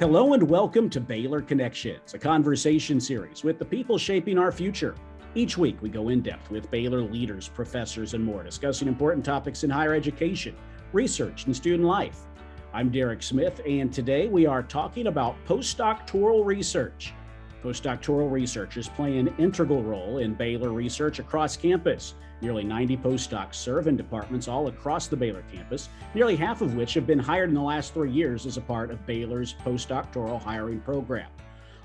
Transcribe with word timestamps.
Hello 0.00 0.32
and 0.32 0.42
welcome 0.42 0.88
to 0.88 0.98
Baylor 0.98 1.42
Connections, 1.42 2.14
a 2.14 2.18
conversation 2.18 2.98
series 2.98 3.44
with 3.44 3.58
the 3.58 3.64
people 3.66 3.98
shaping 3.98 4.38
our 4.38 4.50
future. 4.50 4.94
Each 5.34 5.58
week, 5.58 5.82
we 5.82 5.90
go 5.90 6.08
in 6.08 6.22
depth 6.22 6.50
with 6.50 6.70
Baylor 6.70 7.02
leaders, 7.02 7.48
professors, 7.48 8.14
and 8.14 8.24
more, 8.24 8.42
discussing 8.42 8.88
important 8.88 9.26
topics 9.26 9.62
in 9.62 9.68
higher 9.68 9.92
education, 9.92 10.56
research, 10.94 11.44
and 11.44 11.54
student 11.54 11.86
life. 11.86 12.20
I'm 12.72 12.88
Derek 12.88 13.22
Smith, 13.22 13.60
and 13.66 13.92
today 13.92 14.26
we 14.26 14.46
are 14.46 14.62
talking 14.62 15.08
about 15.08 15.36
postdoctoral 15.44 16.46
research. 16.46 17.12
Postdoctoral 17.62 18.30
researchers 18.30 18.88
play 18.88 19.18
an 19.18 19.34
integral 19.38 19.82
role 19.82 20.18
in 20.18 20.34
Baylor 20.34 20.70
research 20.70 21.18
across 21.18 21.56
campus. 21.56 22.14
Nearly 22.40 22.64
90 22.64 22.96
postdocs 22.96 23.56
serve 23.56 23.86
in 23.86 23.96
departments 23.96 24.48
all 24.48 24.68
across 24.68 25.08
the 25.08 25.16
Baylor 25.16 25.44
campus, 25.52 25.90
nearly 26.14 26.36
half 26.36 26.62
of 26.62 26.74
which 26.74 26.94
have 26.94 27.06
been 27.06 27.18
hired 27.18 27.50
in 27.50 27.54
the 27.54 27.60
last 27.60 27.92
three 27.92 28.10
years 28.10 28.46
as 28.46 28.56
a 28.56 28.62
part 28.62 28.90
of 28.90 29.04
Baylor's 29.04 29.54
postdoctoral 29.62 30.40
hiring 30.40 30.80
program. 30.80 31.30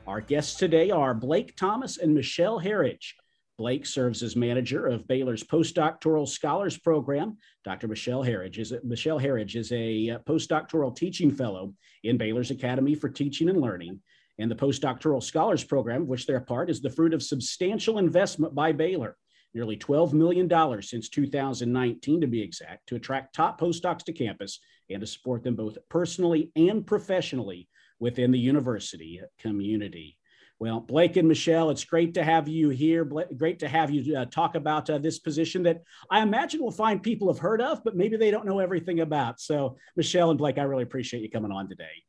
Our 0.07 0.21
guests 0.21 0.55
today 0.55 0.91
are 0.91 1.13
Blake 1.13 1.55
Thomas 1.57 1.97
and 1.97 2.13
Michelle 2.13 2.59
Herridge. 2.59 3.15
Blake 3.57 3.85
serves 3.85 4.21
as 4.21 4.35
manager 4.35 4.85
of 4.85 5.07
Baylor's 5.07 5.43
postdoctoral 5.43 6.27
scholars 6.27 6.77
program. 6.77 7.37
Dr. 7.63 7.87
Michelle 7.87 8.23
Herridge 8.23 8.59
is 8.59 8.73
Michelle 8.83 9.19
Herridge 9.19 9.55
is 9.55 9.71
a 9.71 10.11
uh, 10.11 10.19
postdoctoral 10.19 10.95
teaching 10.95 11.31
fellow 11.31 11.73
in 12.03 12.17
Baylor's 12.17 12.51
Academy 12.51 12.95
for 12.95 13.09
Teaching 13.09 13.49
and 13.49 13.59
Learning. 13.59 13.99
And 14.37 14.51
the 14.51 14.55
postdoctoral 14.55 15.23
scholars 15.23 15.63
program, 15.63 16.03
of 16.03 16.07
which 16.07 16.27
they're 16.27 16.41
part, 16.41 16.69
is 16.69 16.81
the 16.81 16.89
fruit 16.89 17.13
of 17.13 17.23
substantial 17.23 17.97
investment 17.97 18.53
by 18.53 18.71
Baylor 18.71 19.17
nearly 19.55 19.77
$12 19.77 20.13
million 20.13 20.81
since 20.81 21.09
2019 21.09 22.21
to 22.21 22.27
be 22.27 22.41
exact, 22.41 22.87
to 22.87 22.95
attract 22.95 23.33
top 23.33 23.59
postdocs 23.59 24.03
to 24.03 24.13
campus 24.13 24.59
and 24.89 24.99
to 24.99 25.07
support 25.07 25.43
them 25.43 25.55
both 25.55 25.77
personally 25.89 26.51
and 26.55 26.85
professionally 26.85 27.67
within 27.99 28.31
the 28.31 28.37
university 28.37 29.21
community. 29.39 30.17
Well, 30.59 30.79
Blake 30.79 31.17
and 31.17 31.27
Michelle, 31.27 31.69
it's 31.69 31.83
great 31.83 32.13
to 32.13 32.23
have 32.23 32.47
you 32.47 32.69
here. 32.69 33.03
Great 33.03 33.59
to 33.59 33.67
have 33.67 33.91
you 33.91 34.17
uh, 34.17 34.25
talk 34.25 34.55
about 34.55 34.89
uh, 34.89 34.97
this 34.97 35.19
position 35.19 35.63
that 35.63 35.81
I 36.09 36.21
imagine 36.21 36.61
we'll 36.61 36.71
find 36.71 37.01
people 37.01 37.27
have 37.27 37.39
heard 37.39 37.61
of, 37.61 37.83
but 37.83 37.95
maybe 37.95 38.15
they 38.15 38.31
don't 38.31 38.45
know 38.45 38.59
everything 38.59 39.01
about. 39.01 39.41
So, 39.41 39.77
Michelle 39.97 40.29
and 40.29 40.37
Blake, 40.37 40.57
I 40.57 40.63
really 40.63 40.83
appreciate 40.83 41.23
you 41.23 41.29
coming 41.29 41.51
on 41.51 41.67
today. 41.67 42.03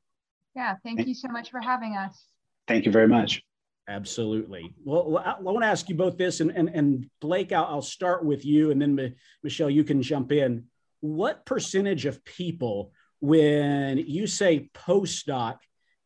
Yeah, 0.56 0.74
thank 0.82 1.06
you 1.06 1.14
so 1.14 1.28
much 1.28 1.50
for 1.50 1.60
having 1.60 1.96
us. 1.96 2.28
Thank 2.66 2.86
you 2.86 2.92
very 2.92 3.06
much. 3.06 3.42
Absolutely. 3.88 4.72
Well, 4.84 5.22
I, 5.24 5.38
want 5.40 5.62
to 5.62 5.68
ask 5.68 5.88
you 5.88 5.94
both 5.94 6.16
this, 6.16 6.40
and 6.40 6.50
and, 6.50 6.68
and 6.70 7.06
Blake, 7.20 7.52
I'll, 7.52 7.66
I'll 7.66 7.82
start 7.82 8.24
with 8.24 8.44
you, 8.44 8.70
and 8.70 8.80
then 8.80 8.98
uh, 8.98 9.08
Michelle, 9.44 9.70
you 9.70 9.84
can 9.84 10.02
jump 10.02 10.32
in. 10.32 10.64
What 11.00 11.44
percentage 11.44 12.06
of 12.06 12.24
people, 12.24 12.90
when 13.20 13.98
you 13.98 14.26
say 14.26 14.70
postdoc, 14.74 15.58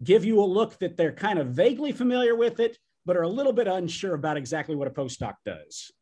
give 0.03 0.25
you 0.25 0.41
a 0.41 0.45
look 0.45 0.78
that 0.81 0.97
they're 0.97 1.12
kind 1.12 1.39
of 1.39 1.48
vaguely 1.48 1.93
familiar 1.93 2.34
with 2.34 2.61
it, 2.61 2.77
but 3.06 3.17
are 3.17 3.23
a 3.23 3.28
little 3.28 3.53
bit 3.53 3.69
unsure 3.69 4.15
about 4.15 4.37
exactly 4.37 4.75
what 4.75 4.89
a 4.89 4.91
postdoc 4.91 5.37
does? 5.47 5.93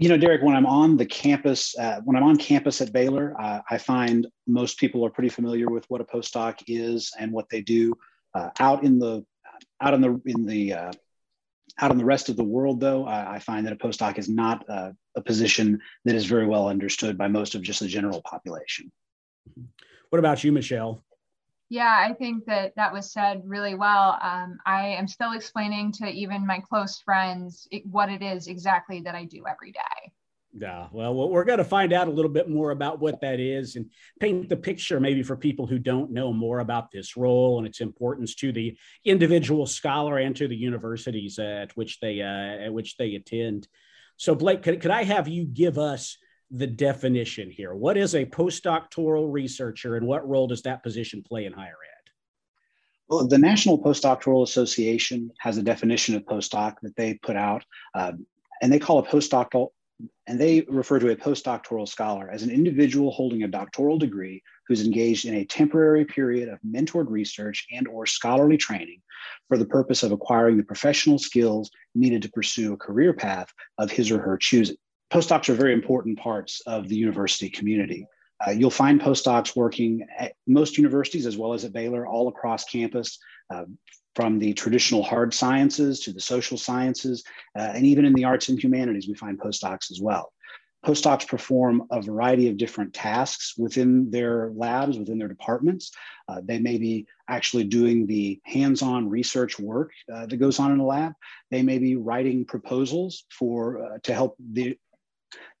You 0.00 0.08
know, 0.08 0.16
Derek, 0.16 0.40
when 0.40 0.56
I'm 0.56 0.64
on 0.64 0.96
the 0.96 1.04
campus, 1.04 1.76
uh, 1.78 2.00
when 2.06 2.16
I'm 2.16 2.22
on 2.22 2.38
campus 2.38 2.80
at 2.80 2.90
Baylor, 2.90 3.38
uh, 3.38 3.60
I 3.68 3.76
find 3.76 4.26
most 4.46 4.78
people 4.78 5.04
are 5.04 5.10
pretty 5.10 5.28
familiar 5.28 5.68
with 5.68 5.84
what 5.90 6.00
a 6.00 6.04
postdoc 6.04 6.62
is 6.66 7.12
and 7.18 7.30
what 7.30 7.50
they 7.50 7.60
do. 7.60 7.92
Uh, 8.34 8.48
out 8.60 8.82
in 8.82 8.98
the 8.98 9.26
out 9.82 9.92
in 9.92 10.00
the 10.00 10.18
in 10.24 10.46
the 10.46 10.72
uh, 10.72 10.92
out 11.78 11.90
in 11.90 11.98
the 11.98 12.04
rest 12.06 12.30
of 12.30 12.38
the 12.38 12.44
world, 12.44 12.80
though, 12.80 13.04
I, 13.04 13.34
I 13.34 13.38
find 13.40 13.66
that 13.66 13.74
a 13.74 13.76
postdoc 13.76 14.16
is 14.16 14.30
not 14.30 14.64
uh, 14.70 14.92
a 15.16 15.20
position 15.20 15.78
that 16.06 16.14
is 16.14 16.24
very 16.24 16.46
well 16.46 16.66
understood 16.68 17.18
by 17.18 17.28
most 17.28 17.54
of 17.54 17.60
just 17.60 17.80
the 17.80 17.86
general 17.86 18.22
population. 18.22 18.90
What 20.08 20.18
about 20.18 20.42
you, 20.42 20.50
Michelle? 20.50 21.04
Yeah, 21.70 22.04
I 22.04 22.14
think 22.14 22.46
that 22.46 22.74
that 22.74 22.92
was 22.92 23.12
said 23.12 23.42
really 23.44 23.76
well. 23.76 24.18
Um, 24.20 24.58
I 24.66 24.88
am 24.88 25.06
still 25.06 25.32
explaining 25.32 25.92
to 25.92 26.08
even 26.08 26.44
my 26.44 26.58
close 26.58 27.00
friends 27.00 27.68
it, 27.70 27.86
what 27.86 28.10
it 28.10 28.22
is 28.22 28.48
exactly 28.48 29.02
that 29.02 29.14
I 29.14 29.24
do 29.24 29.44
every 29.48 29.70
day. 29.70 30.12
Yeah, 30.52 30.88
well, 30.90 31.14
we're 31.30 31.44
going 31.44 31.58
to 31.58 31.64
find 31.64 31.92
out 31.92 32.08
a 32.08 32.10
little 32.10 32.30
bit 32.30 32.50
more 32.50 32.72
about 32.72 32.98
what 32.98 33.20
that 33.20 33.38
is 33.38 33.76
and 33.76 33.88
paint 34.18 34.48
the 34.48 34.56
picture 34.56 34.98
maybe 34.98 35.22
for 35.22 35.36
people 35.36 35.64
who 35.64 35.78
don't 35.78 36.10
know 36.10 36.32
more 36.32 36.58
about 36.58 36.90
this 36.90 37.16
role 37.16 37.58
and 37.58 37.68
its 37.68 37.80
importance 37.80 38.34
to 38.36 38.50
the 38.50 38.76
individual 39.04 39.64
scholar 39.64 40.18
and 40.18 40.34
to 40.34 40.48
the 40.48 40.56
universities 40.56 41.38
at 41.38 41.70
which 41.76 42.00
they 42.00 42.20
uh, 42.20 42.64
at 42.64 42.72
which 42.72 42.96
they 42.96 43.14
attend. 43.14 43.68
So, 44.16 44.34
Blake, 44.34 44.64
could, 44.64 44.80
could 44.80 44.90
I 44.90 45.04
have 45.04 45.28
you 45.28 45.44
give 45.44 45.78
us 45.78 46.18
the 46.50 46.66
definition 46.66 47.50
here? 47.50 47.74
What 47.74 47.96
is 47.96 48.14
a 48.14 48.26
postdoctoral 48.26 49.32
researcher, 49.32 49.96
and 49.96 50.06
what 50.06 50.28
role 50.28 50.46
does 50.46 50.62
that 50.62 50.82
position 50.82 51.22
play 51.22 51.46
in 51.46 51.52
higher 51.52 51.68
ed? 51.68 52.10
Well, 53.08 53.26
the 53.26 53.38
National 53.38 53.76
Postdoctoral 53.76 54.44
Association 54.44 55.32
has 55.38 55.58
a 55.58 55.62
definition 55.62 56.14
of 56.14 56.24
postdoc 56.24 56.76
that 56.82 56.94
they 56.96 57.14
put 57.14 57.36
out, 57.36 57.64
um, 57.94 58.26
and 58.62 58.72
they 58.72 58.78
call 58.78 58.98
a 58.98 59.06
postdoctoral 59.06 59.70
and 60.26 60.40
they 60.40 60.62
refer 60.62 60.98
to 60.98 61.10
a 61.10 61.16
postdoctoral 61.16 61.86
scholar 61.86 62.30
as 62.30 62.42
an 62.42 62.50
individual 62.50 63.10
holding 63.10 63.42
a 63.42 63.48
doctoral 63.48 63.98
degree 63.98 64.42
who's 64.66 64.84
engaged 64.84 65.26
in 65.26 65.34
a 65.34 65.44
temporary 65.44 66.04
period 66.04 66.48
of 66.48 66.58
mentored 66.66 67.10
research 67.10 67.66
and 67.72 67.88
or 67.88 68.06
scholarly 68.06 68.56
training 68.56 69.02
for 69.48 69.58
the 69.58 69.66
purpose 69.66 70.02
of 70.02 70.12
acquiring 70.12 70.56
the 70.56 70.62
professional 70.62 71.18
skills 71.18 71.70
needed 71.94 72.22
to 72.22 72.30
pursue 72.30 72.72
a 72.72 72.78
career 72.78 73.12
path 73.12 73.52
of 73.78 73.90
his 73.90 74.10
or 74.10 74.20
her 74.20 74.38
choosing. 74.38 74.76
Postdocs 75.10 75.48
are 75.48 75.54
very 75.54 75.72
important 75.72 76.18
parts 76.18 76.60
of 76.66 76.88
the 76.88 76.96
university 76.96 77.50
community. 77.50 78.06
Uh, 78.46 78.52
you'll 78.52 78.70
find 78.70 79.00
postdocs 79.00 79.54
working 79.56 80.06
at 80.18 80.34
most 80.46 80.78
universities 80.78 81.26
as 81.26 81.36
well 81.36 81.52
as 81.52 81.64
at 81.64 81.72
Baylor 81.72 82.06
all 82.06 82.28
across 82.28 82.64
campus, 82.64 83.18
uh, 83.52 83.64
from 84.14 84.38
the 84.38 84.52
traditional 84.54 85.02
hard 85.02 85.32
sciences 85.32 86.00
to 86.00 86.12
the 86.12 86.20
social 86.20 86.58
sciences, 86.58 87.24
uh, 87.58 87.72
and 87.74 87.86
even 87.86 88.04
in 88.04 88.12
the 88.12 88.24
arts 88.24 88.48
and 88.48 88.62
humanities, 88.62 89.08
we 89.08 89.14
find 89.14 89.38
postdocs 89.38 89.90
as 89.90 90.00
well. 90.00 90.32
Postdocs 90.84 91.28
perform 91.28 91.84
a 91.90 92.00
variety 92.00 92.48
of 92.48 92.56
different 92.56 92.94
tasks 92.94 93.54
within 93.58 94.10
their 94.10 94.50
labs, 94.54 94.98
within 94.98 95.18
their 95.18 95.28
departments. 95.28 95.92
Uh, 96.26 96.40
they 96.42 96.58
may 96.58 96.78
be 96.78 97.06
actually 97.28 97.64
doing 97.64 98.06
the 98.06 98.40
hands-on 98.44 99.08
research 99.08 99.58
work 99.58 99.92
uh, 100.12 100.24
that 100.26 100.38
goes 100.38 100.58
on 100.58 100.72
in 100.72 100.80
a 100.80 100.86
lab. 100.86 101.12
They 101.50 101.62
may 101.62 101.78
be 101.78 101.96
writing 101.96 102.46
proposals 102.46 103.24
for 103.30 103.84
uh, 103.84 103.98
to 104.04 104.14
help 104.14 104.36
the 104.38 104.78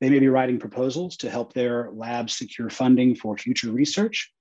they 0.00 0.10
may 0.10 0.18
be 0.18 0.28
writing 0.28 0.58
proposals 0.58 1.16
to 1.18 1.30
help 1.30 1.52
their 1.52 1.90
labs 1.92 2.36
secure 2.36 2.70
funding 2.70 3.14
for 3.14 3.36
future 3.36 3.70
research. 3.70 4.32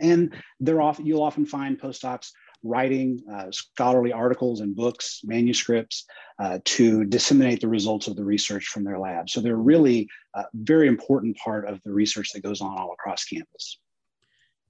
And 0.00 0.34
they're 0.60 0.80
often, 0.80 1.06
you'll 1.06 1.22
often 1.22 1.44
find 1.44 1.80
postdocs 1.80 2.30
writing 2.62 3.22
uh, 3.32 3.46
scholarly 3.50 4.12
articles 4.12 4.60
and 4.60 4.74
books, 4.74 5.20
manuscripts 5.24 6.04
uh, 6.38 6.58
to 6.64 7.04
disseminate 7.04 7.60
the 7.60 7.68
results 7.68 8.08
of 8.08 8.16
the 8.16 8.24
research 8.24 8.66
from 8.66 8.84
their 8.84 8.98
lab. 8.98 9.30
So 9.30 9.40
they're 9.40 9.56
really 9.56 10.08
a 10.34 10.44
very 10.54 10.88
important 10.88 11.36
part 11.36 11.68
of 11.68 11.80
the 11.84 11.92
research 11.92 12.32
that 12.32 12.42
goes 12.42 12.60
on 12.60 12.76
all 12.76 12.92
across 12.92 13.24
campus. 13.24 13.78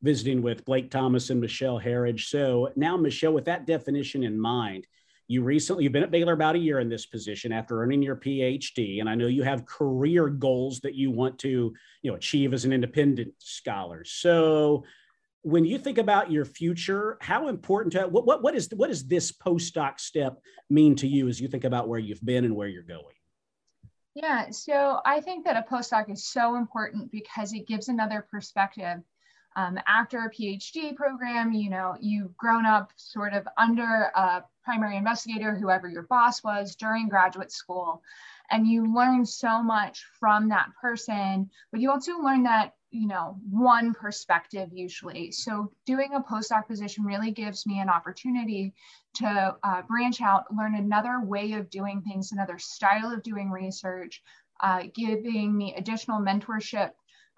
Visiting 0.02 0.42
with 0.42 0.64
Blake 0.64 0.90
Thomas 0.90 1.30
and 1.30 1.40
Michelle 1.40 1.80
Herridge. 1.80 2.26
So 2.28 2.70
now, 2.76 2.96
Michelle, 2.96 3.32
with 3.32 3.46
that 3.46 3.66
definition 3.66 4.22
in 4.22 4.38
mind, 4.38 4.86
you 5.28 5.42
recently 5.42 5.84
you've 5.84 5.92
been 5.92 6.02
at 6.02 6.10
Baylor 6.10 6.32
about 6.32 6.56
a 6.56 6.58
year 6.58 6.80
in 6.80 6.88
this 6.88 7.06
position 7.06 7.52
after 7.52 7.82
earning 7.82 8.02
your 8.02 8.16
PhD, 8.16 9.00
and 9.00 9.08
I 9.08 9.14
know 9.14 9.26
you 9.26 9.42
have 9.42 9.66
career 9.66 10.28
goals 10.28 10.80
that 10.80 10.94
you 10.94 11.10
want 11.10 11.38
to 11.40 11.72
you 12.02 12.10
know 12.10 12.16
achieve 12.16 12.54
as 12.54 12.64
an 12.64 12.72
independent 12.72 13.34
scholar. 13.38 14.04
So 14.04 14.84
when 15.42 15.64
you 15.64 15.78
think 15.78 15.98
about 15.98 16.32
your 16.32 16.44
future, 16.44 17.18
how 17.20 17.48
important 17.48 17.92
to 17.92 18.08
what, 18.08 18.26
what, 18.26 18.42
what 18.42 18.54
is 18.54 18.68
what 18.74 18.88
does 18.88 19.06
this 19.06 19.30
postdoc 19.30 20.00
step 20.00 20.40
mean 20.70 20.96
to 20.96 21.06
you 21.06 21.28
as 21.28 21.40
you 21.40 21.46
think 21.46 21.64
about 21.64 21.88
where 21.88 22.00
you've 22.00 22.24
been 22.24 22.44
and 22.44 22.56
where 22.56 22.68
you're 22.68 22.82
going? 22.82 23.14
Yeah, 24.14 24.50
so 24.50 25.00
I 25.04 25.20
think 25.20 25.44
that 25.44 25.56
a 25.56 25.72
postdoc 25.72 26.10
is 26.10 26.26
so 26.26 26.56
important 26.56 27.12
because 27.12 27.52
it 27.52 27.68
gives 27.68 27.88
another 27.88 28.26
perspective. 28.30 28.98
Um, 29.58 29.76
after 29.88 30.20
a 30.20 30.30
PhD 30.30 30.94
program, 30.94 31.52
you 31.52 31.68
know, 31.68 31.96
you've 32.00 32.36
grown 32.36 32.64
up 32.64 32.92
sort 32.94 33.34
of 33.34 33.48
under 33.56 34.12
a 34.14 34.44
primary 34.64 34.96
investigator, 34.96 35.56
whoever 35.56 35.88
your 35.88 36.04
boss 36.04 36.44
was 36.44 36.76
during 36.76 37.08
graduate 37.08 37.50
school, 37.50 38.00
and 38.52 38.68
you 38.68 38.94
learn 38.94 39.26
so 39.26 39.60
much 39.60 40.06
from 40.20 40.48
that 40.50 40.68
person, 40.80 41.50
but 41.72 41.80
you 41.80 41.90
also 41.90 42.18
learn 42.20 42.44
that 42.44 42.76
you 42.92 43.08
know 43.08 43.36
one 43.50 43.94
perspective 43.94 44.68
usually. 44.72 45.32
So 45.32 45.72
doing 45.84 46.14
a 46.14 46.22
postdoc 46.22 46.68
position 46.68 47.04
really 47.04 47.32
gives 47.32 47.66
me 47.66 47.80
an 47.80 47.88
opportunity 47.88 48.74
to 49.14 49.56
uh, 49.64 49.82
branch 49.82 50.20
out 50.20 50.44
learn 50.56 50.76
another 50.76 51.20
way 51.20 51.54
of 51.54 51.68
doing 51.68 52.00
things 52.02 52.30
another 52.30 52.58
style 52.58 53.12
of 53.12 53.24
doing 53.24 53.50
research 53.50 54.22
uh, 54.62 54.84
giving 54.94 55.56
me 55.56 55.74
additional 55.74 56.20
mentorship 56.20 56.90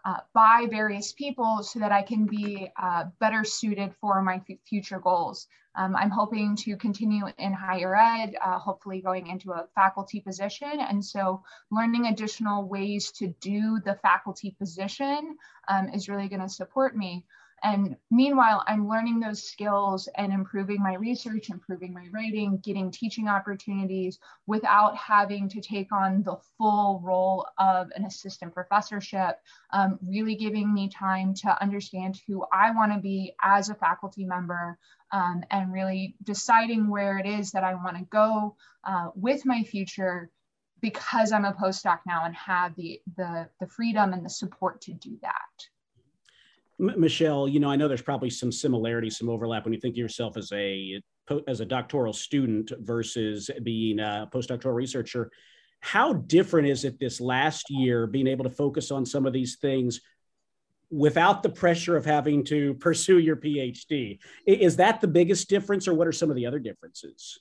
uh, 0.04 0.18
by 0.34 0.66
various 0.70 1.12
people 1.12 1.62
so 1.62 1.78
that 1.78 1.92
I 1.92 2.02
can 2.02 2.26
be 2.26 2.70
uh, 2.80 3.04
better 3.18 3.44
suited 3.44 3.94
for 4.00 4.22
my 4.22 4.40
future 4.68 4.98
goals. 4.98 5.46
Um, 5.76 5.94
I'm 5.94 6.10
hoping 6.10 6.56
to 6.56 6.76
continue 6.76 7.26
in 7.38 7.52
higher 7.52 7.94
ed, 7.94 8.34
uh, 8.44 8.58
hopefully 8.58 9.00
going 9.00 9.28
into 9.28 9.52
a 9.52 9.68
faculty 9.74 10.20
position. 10.20 10.80
And 10.80 11.04
so 11.04 11.42
learning 11.70 12.06
additional 12.06 12.68
ways 12.68 13.12
to 13.12 13.28
do 13.40 13.80
the 13.84 13.94
faculty 14.02 14.56
position 14.58 15.36
um, 15.68 15.88
is 15.90 16.08
really 16.08 16.28
going 16.28 16.42
to 16.42 16.48
support 16.48 16.96
me. 16.96 17.24
And 17.62 17.96
meanwhile, 18.10 18.64
I'm 18.66 18.88
learning 18.88 19.20
those 19.20 19.42
skills 19.42 20.08
and 20.16 20.32
improving 20.32 20.82
my 20.82 20.94
research, 20.94 21.50
improving 21.50 21.92
my 21.92 22.06
writing, 22.10 22.58
getting 22.62 22.90
teaching 22.90 23.28
opportunities 23.28 24.18
without 24.46 24.96
having 24.96 25.48
to 25.50 25.60
take 25.60 25.92
on 25.92 26.22
the 26.22 26.36
full 26.56 27.00
role 27.04 27.46
of 27.58 27.90
an 27.94 28.06
assistant 28.06 28.54
professorship, 28.54 29.40
um, 29.72 29.98
really 30.02 30.36
giving 30.36 30.72
me 30.72 30.88
time 30.88 31.34
to 31.34 31.62
understand 31.62 32.20
who 32.26 32.44
I 32.50 32.70
want 32.70 32.92
to 32.92 32.98
be 32.98 33.34
as 33.42 33.68
a 33.68 33.74
faculty 33.74 34.24
member 34.24 34.78
um, 35.12 35.44
and 35.50 35.72
really 35.72 36.16
deciding 36.22 36.88
where 36.88 37.18
it 37.18 37.26
is 37.26 37.50
that 37.52 37.64
I 37.64 37.74
want 37.74 37.98
to 37.98 38.04
go 38.04 38.56
uh, 38.84 39.10
with 39.14 39.44
my 39.44 39.64
future 39.64 40.30
because 40.80 41.30
I'm 41.30 41.44
a 41.44 41.52
postdoc 41.52 41.98
now 42.06 42.24
and 42.24 42.34
have 42.34 42.74
the, 42.76 43.02
the, 43.16 43.50
the 43.60 43.66
freedom 43.66 44.14
and 44.14 44.24
the 44.24 44.30
support 44.30 44.80
to 44.82 44.94
do 44.94 45.18
that. 45.20 45.68
M- 46.80 46.98
Michelle, 46.98 47.46
you 47.46 47.60
know, 47.60 47.70
I 47.70 47.76
know 47.76 47.88
there's 47.88 48.02
probably 48.02 48.30
some 48.30 48.50
similarity, 48.50 49.10
some 49.10 49.28
overlap 49.28 49.64
when 49.64 49.74
you 49.74 49.80
think 49.80 49.94
of 49.94 49.98
yourself 49.98 50.36
as 50.36 50.50
a 50.52 51.00
as 51.46 51.60
a 51.60 51.66
doctoral 51.66 52.12
student 52.12 52.72
versus 52.80 53.50
being 53.62 54.00
a 54.00 54.28
postdoctoral 54.32 54.74
researcher. 54.74 55.30
How 55.80 56.14
different 56.14 56.68
is 56.68 56.84
it 56.84 56.98
this 56.98 57.20
last 57.20 57.70
year 57.70 58.06
being 58.06 58.26
able 58.26 58.44
to 58.44 58.50
focus 58.50 58.90
on 58.90 59.06
some 59.06 59.26
of 59.26 59.32
these 59.32 59.56
things 59.56 60.00
without 60.90 61.44
the 61.44 61.48
pressure 61.48 61.96
of 61.96 62.04
having 62.04 62.42
to 62.44 62.74
pursue 62.80 63.18
your 63.18 63.36
PhD? 63.36 64.18
Is 64.46 64.76
that 64.76 65.00
the 65.00 65.08
biggest 65.08 65.48
difference, 65.48 65.86
or 65.86 65.94
what 65.94 66.08
are 66.08 66.12
some 66.12 66.30
of 66.30 66.36
the 66.36 66.46
other 66.46 66.58
differences? 66.58 67.38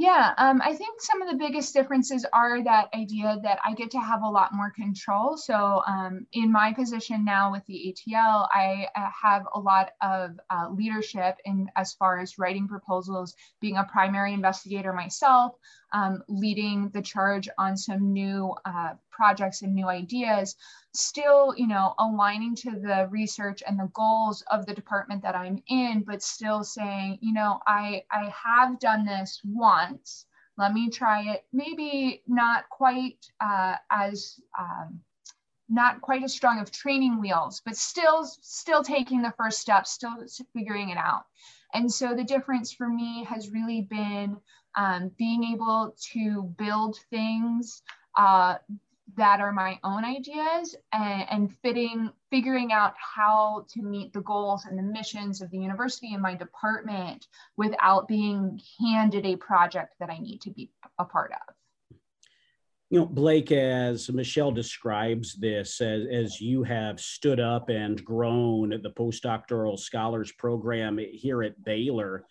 Yeah, 0.00 0.32
um, 0.38 0.62
I 0.64 0.74
think 0.74 0.98
some 1.02 1.20
of 1.20 1.28
the 1.28 1.36
biggest 1.36 1.74
differences 1.74 2.24
are 2.32 2.64
that 2.64 2.88
idea 2.94 3.38
that 3.42 3.58
I 3.62 3.74
get 3.74 3.90
to 3.90 4.00
have 4.00 4.22
a 4.22 4.30
lot 4.30 4.54
more 4.54 4.70
control. 4.70 5.36
So, 5.36 5.82
um, 5.86 6.26
in 6.32 6.50
my 6.50 6.72
position 6.72 7.22
now 7.22 7.52
with 7.52 7.66
the 7.66 7.92
ATL, 7.92 8.48
I 8.50 8.88
uh, 8.96 9.10
have 9.22 9.46
a 9.54 9.60
lot 9.60 9.90
of 10.00 10.40
uh, 10.48 10.70
leadership 10.70 11.36
in 11.44 11.68
as 11.76 11.92
far 11.92 12.18
as 12.18 12.38
writing 12.38 12.66
proposals, 12.66 13.34
being 13.60 13.76
a 13.76 13.84
primary 13.84 14.32
investigator 14.32 14.94
myself, 14.94 15.52
um, 15.92 16.22
leading 16.28 16.90
the 16.90 17.02
charge 17.02 17.48
on 17.58 17.76
some 17.76 18.12
new 18.12 18.54
uh, 18.64 18.94
projects 19.10 19.62
and 19.62 19.74
new 19.74 19.88
ideas 19.88 20.56
still, 20.94 21.54
you 21.56 21.66
know, 21.66 21.94
aligning 21.98 22.54
to 22.56 22.70
the 22.70 23.08
research 23.10 23.62
and 23.66 23.78
the 23.78 23.90
goals 23.94 24.42
of 24.50 24.66
the 24.66 24.74
department 24.74 25.22
that 25.22 25.36
I'm 25.36 25.62
in, 25.68 26.02
but 26.06 26.22
still 26.22 26.64
saying, 26.64 27.18
you 27.20 27.32
know, 27.32 27.60
I, 27.66 28.04
I 28.10 28.32
have 28.44 28.80
done 28.80 29.04
this 29.04 29.40
once. 29.44 30.26
Let 30.56 30.72
me 30.72 30.90
try 30.90 31.22
it. 31.32 31.44
Maybe 31.52 32.22
not 32.26 32.68
quite 32.68 33.24
uh, 33.40 33.76
as 33.90 34.40
um, 34.58 35.00
not 35.70 36.00
quite 36.00 36.24
as 36.24 36.34
strong 36.34 36.58
of 36.58 36.72
training 36.72 37.20
wheels, 37.20 37.62
but 37.64 37.76
still 37.76 38.24
still 38.24 38.82
taking 38.82 39.22
the 39.22 39.32
first 39.38 39.60
step, 39.60 39.86
still 39.86 40.16
figuring 40.52 40.90
it 40.90 40.98
out. 40.98 41.24
And 41.72 41.90
so 41.90 42.14
the 42.14 42.24
difference 42.24 42.72
for 42.72 42.88
me 42.88 43.24
has 43.24 43.50
really 43.50 43.82
been 43.82 44.36
um, 44.80 45.10
being 45.18 45.44
able 45.44 45.94
to 46.12 46.42
build 46.56 46.98
things 47.10 47.82
uh, 48.16 48.54
that 49.16 49.40
are 49.40 49.52
my 49.52 49.78
own 49.84 50.04
ideas 50.04 50.74
and, 50.92 51.26
and, 51.30 51.56
fitting 51.62 52.10
figuring 52.30 52.72
out 52.72 52.94
how 52.96 53.66
to 53.68 53.82
meet 53.82 54.12
the 54.12 54.20
goals 54.20 54.64
and 54.64 54.78
the 54.78 54.82
missions 54.82 55.42
of 55.42 55.50
the 55.50 55.58
university 55.58 56.14
and 56.14 56.22
my 56.22 56.34
department 56.34 57.26
without 57.56 58.08
being 58.08 58.58
handed 58.80 59.26
a 59.26 59.36
project 59.36 59.94
that 59.98 60.10
i 60.10 60.18
need 60.18 60.40
to 60.40 60.50
be 60.50 60.70
a 60.98 61.04
part 61.04 61.32
of. 61.32 61.54
You 62.88 63.00
know 63.00 63.06
blake 63.06 63.52
as 63.52 64.08
michelle 64.10 64.52
describes 64.52 65.34
this 65.34 65.80
as, 65.80 66.06
as 66.10 66.40
you 66.40 66.62
have 66.62 67.00
stood 67.00 67.40
up 67.40 67.68
and 67.68 68.02
grown 68.04 68.70
the 68.70 68.90
postdoctoral 68.90 69.78
scholars 69.78 70.32
program 70.32 70.98
here 70.98 71.42
at 71.42 71.62
baylor 71.64 72.24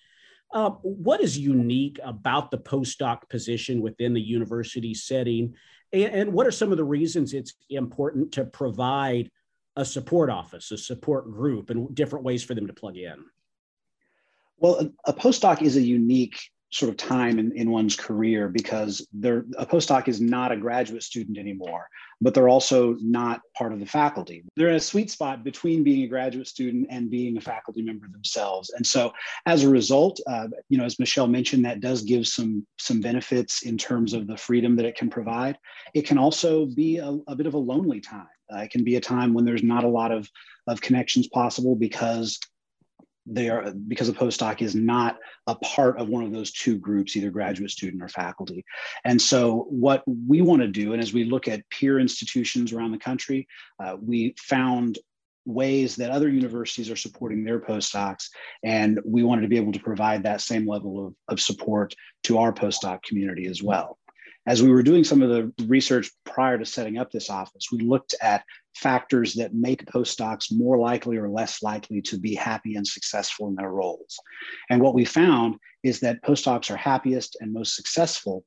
uh, 0.52 0.72
what 0.82 1.22
is 1.22 1.38
unique 1.38 2.00
about 2.04 2.50
the 2.50 2.58
postdoc 2.58 3.30
position 3.30 3.82
within 3.82 4.14
the 4.14 4.22
university 4.22 4.94
setting 4.94 5.54
and, 5.92 6.14
and 6.14 6.34
what 6.34 6.48
are 6.48 6.52
some 6.52 6.72
of 6.72 6.78
the 6.78 6.84
reasons 6.84 7.34
it's 7.34 7.54
important 7.70 8.32
to 8.34 8.46
provide 8.46 9.30
a 9.76 9.86
support 9.86 10.30
office, 10.30 10.72
a 10.72 10.78
support 10.78 11.32
group, 11.32 11.70
and 11.70 11.94
different 11.96 12.26
ways 12.26 12.44
for 12.44 12.54
them 12.54 12.68
to 12.68 12.74
plug 12.74 12.98
in? 12.98 13.26
Well, 14.58 14.92
a, 15.06 15.12
a 15.12 15.14
postdoc 15.14 15.62
is 15.62 15.78
a 15.78 15.82
unique 15.82 16.40
sort 16.72 16.90
of 16.90 16.98
time 16.98 17.40
in, 17.40 17.52
in 17.54 17.72
one's 17.72 17.96
career 17.96 18.48
because 18.48 19.06
they're 19.14 19.46
a 19.58 19.66
postdoc 19.66 20.08
is 20.08 20.22
not 20.22 20.52
a 20.52 20.58
graduate 20.58 21.04
student 21.04 21.38
anymore 21.38 21.88
but 22.22 22.34
they're 22.34 22.50
also 22.50 22.98
not 23.00 23.42
part 23.58 23.72
of 23.72 23.80
the 23.80 23.86
faculty. 23.86 24.44
They're 24.56 24.70
in 24.70 24.76
a 24.76 24.80
sweet 24.80 25.10
spot 25.10 25.44
between 25.44 25.84
being 25.84 26.04
a 26.04 26.08
graduate 26.08 26.48
student 26.48 26.88
and 26.90 27.10
being 27.10 27.38
a 27.38 27.42
faculty 27.42 27.82
member 27.82 28.08
themselves. 28.12 28.72
And 28.72 28.86
so 28.86 29.14
as 29.46 29.64
a 29.64 29.70
result 29.70 30.20
uh, 30.28 30.48
you 30.70 30.78
know 30.78 30.86
as 30.86 31.00
michelle 31.00 31.28
mentioned 31.28 31.66
that 31.66 31.82
does 31.82 32.04
give 32.04 32.28
some 32.28 32.66
some 32.78 33.02
benefits 33.02 33.64
in 33.64 33.78
terms 33.78 34.14
of 34.14 34.28
the 34.28 34.38
freedom 34.38 34.76
that 34.76 34.86
it 34.86 34.96
can 34.96 35.10
provide. 35.10 35.58
It 35.94 36.06
can 36.06 36.18
also 36.18 36.66
be 36.66 36.98
a, 36.98 37.18
a 37.28 37.36
bit 37.36 37.48
of 37.48 37.54
a 37.54 37.58
lonely 37.58 38.02
time. 38.02 38.28
Uh, 38.54 38.60
it 38.60 38.72
can 38.72 38.84
be 38.84 38.96
a 38.96 39.02
time 39.02 39.34
when 39.34 39.46
there's 39.46 39.64
not 39.64 39.84
a 39.84 39.90
lot 39.90 40.12
of 40.12 40.30
of 40.68 40.82
connections 40.82 41.28
possible 41.28 41.76
because 41.76 42.40
they 43.32 43.50
are 43.50 43.72
because 43.88 44.10
a 44.10 44.14
postdoc 44.14 44.62
is 44.62 44.76
not 44.76 45.18
a 45.48 45.56
part 45.56 46.00
of 46.00 46.10
one 46.10 46.24
of 46.24 46.34
those 46.34 46.52
two 46.52 46.78
groups 46.78 47.16
either 47.16 47.30
graduate 47.30 47.72
student 47.72 48.02
or 48.02 48.10
faculty. 48.10 48.66
And 49.06 49.22
so 49.22 49.68
what 49.70 50.04
we 50.08 50.42
want 50.42 50.62
to 50.62 50.68
do 50.68 50.94
and 50.94 51.02
as 51.02 51.14
we 51.14 51.26
look 51.26 51.48
at 51.48 51.70
peer 51.70 52.00
institutions 52.00 52.74
around 52.74 52.92
the 52.92 52.98
country 52.98 53.48
uh, 53.80 53.98
we 54.02 54.36
found 54.38 54.98
ways 55.46 55.96
that 55.96 56.12
other 56.12 56.30
universities 56.30 56.90
are 56.90 56.96
supporting 56.96 57.44
their 57.44 57.60
postdocs 57.60 58.30
and 58.64 59.00
we 59.06 59.24
wanted 59.24 59.42
to 59.42 59.48
be 59.48 59.58
able 59.58 59.72
to 59.72 59.80
provide 59.80 60.24
that 60.24 60.42
same 60.42 60.68
level 60.68 61.08
of, 61.08 61.14
of 61.28 61.40
support 61.40 61.96
to 62.24 62.38
our 62.38 62.52
postdoc 62.52 63.02
community 63.04 63.48
as 63.48 63.64
well 63.64 63.99
as 64.50 64.64
we 64.64 64.72
were 64.72 64.82
doing 64.82 65.04
some 65.04 65.22
of 65.22 65.30
the 65.30 65.54
research 65.68 66.10
prior 66.26 66.58
to 66.58 66.66
setting 66.66 66.98
up 66.98 67.12
this 67.12 67.30
office, 67.30 67.68
we 67.72 67.78
looked 67.82 68.16
at 68.20 68.44
factors 68.74 69.36
that 69.36 69.54
make 69.54 69.86
postdocs 69.86 70.48
more 70.52 70.76
likely 70.80 71.18
or 71.18 71.30
less 71.30 71.62
likely 71.62 72.02
to 72.02 72.18
be 72.18 72.34
happy 72.34 72.74
and 72.76 72.88
successful 72.88 73.48
in 73.48 73.54
their 73.54 73.70
roles. 73.70 74.18
And 74.72 74.82
what 74.82 74.96
we 74.96 75.06
found 75.06 75.58
is 75.84 76.00
that 76.00 76.24
postdocs 76.24 76.72
are 76.72 76.78
happiest 76.78 77.38
and 77.40 77.54
most 77.54 77.76
successful 77.76 78.44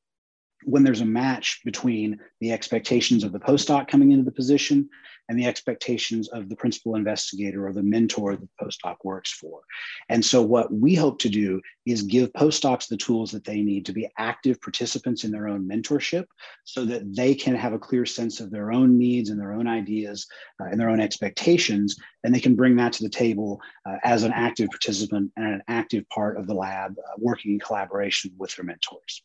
when 0.64 0.82
there's 0.82 1.00
a 1.00 1.06
match 1.06 1.60
between 1.64 2.18
the 2.40 2.52
expectations 2.52 3.24
of 3.24 3.32
the 3.32 3.40
postdoc 3.40 3.88
coming 3.88 4.12
into 4.12 4.24
the 4.24 4.32
position 4.32 4.88
and 5.28 5.38
the 5.38 5.46
expectations 5.46 6.28
of 6.28 6.48
the 6.48 6.56
principal 6.56 6.96
investigator 6.96 7.66
or 7.66 7.72
the 7.72 7.82
mentor 7.82 8.36
that 8.36 8.40
the 8.40 8.64
postdoc 8.64 8.96
works 9.04 9.32
for. 9.32 9.60
And 10.08 10.24
so, 10.24 10.42
what 10.42 10.72
we 10.72 10.94
hope 10.94 11.18
to 11.20 11.28
do 11.28 11.60
is 11.86 12.02
give 12.02 12.32
postdocs 12.32 12.88
the 12.88 12.96
tools 12.96 13.30
that 13.32 13.44
they 13.44 13.62
need 13.62 13.86
to 13.86 13.92
be 13.92 14.08
active 14.18 14.60
participants 14.60 15.24
in 15.24 15.30
their 15.30 15.48
own 15.48 15.66
mentorship 15.66 16.26
so 16.64 16.84
that 16.84 17.14
they 17.14 17.34
can 17.34 17.54
have 17.54 17.72
a 17.72 17.78
clear 17.78 18.04
sense 18.04 18.40
of 18.40 18.50
their 18.50 18.72
own 18.72 18.98
needs 18.98 19.30
and 19.30 19.40
their 19.40 19.52
own 19.52 19.66
ideas 19.66 20.26
uh, 20.60 20.64
and 20.64 20.78
their 20.78 20.90
own 20.90 21.00
expectations. 21.00 21.96
And 22.24 22.34
they 22.34 22.40
can 22.40 22.56
bring 22.56 22.76
that 22.76 22.92
to 22.94 23.02
the 23.02 23.08
table 23.08 23.60
uh, 23.86 23.96
as 24.04 24.24
an 24.24 24.32
active 24.32 24.68
participant 24.70 25.32
and 25.36 25.46
an 25.46 25.62
active 25.68 26.08
part 26.08 26.36
of 26.36 26.46
the 26.46 26.54
lab, 26.54 26.96
uh, 26.98 27.14
working 27.18 27.52
in 27.52 27.60
collaboration 27.60 28.32
with 28.36 28.54
their 28.56 28.64
mentors. 28.64 29.22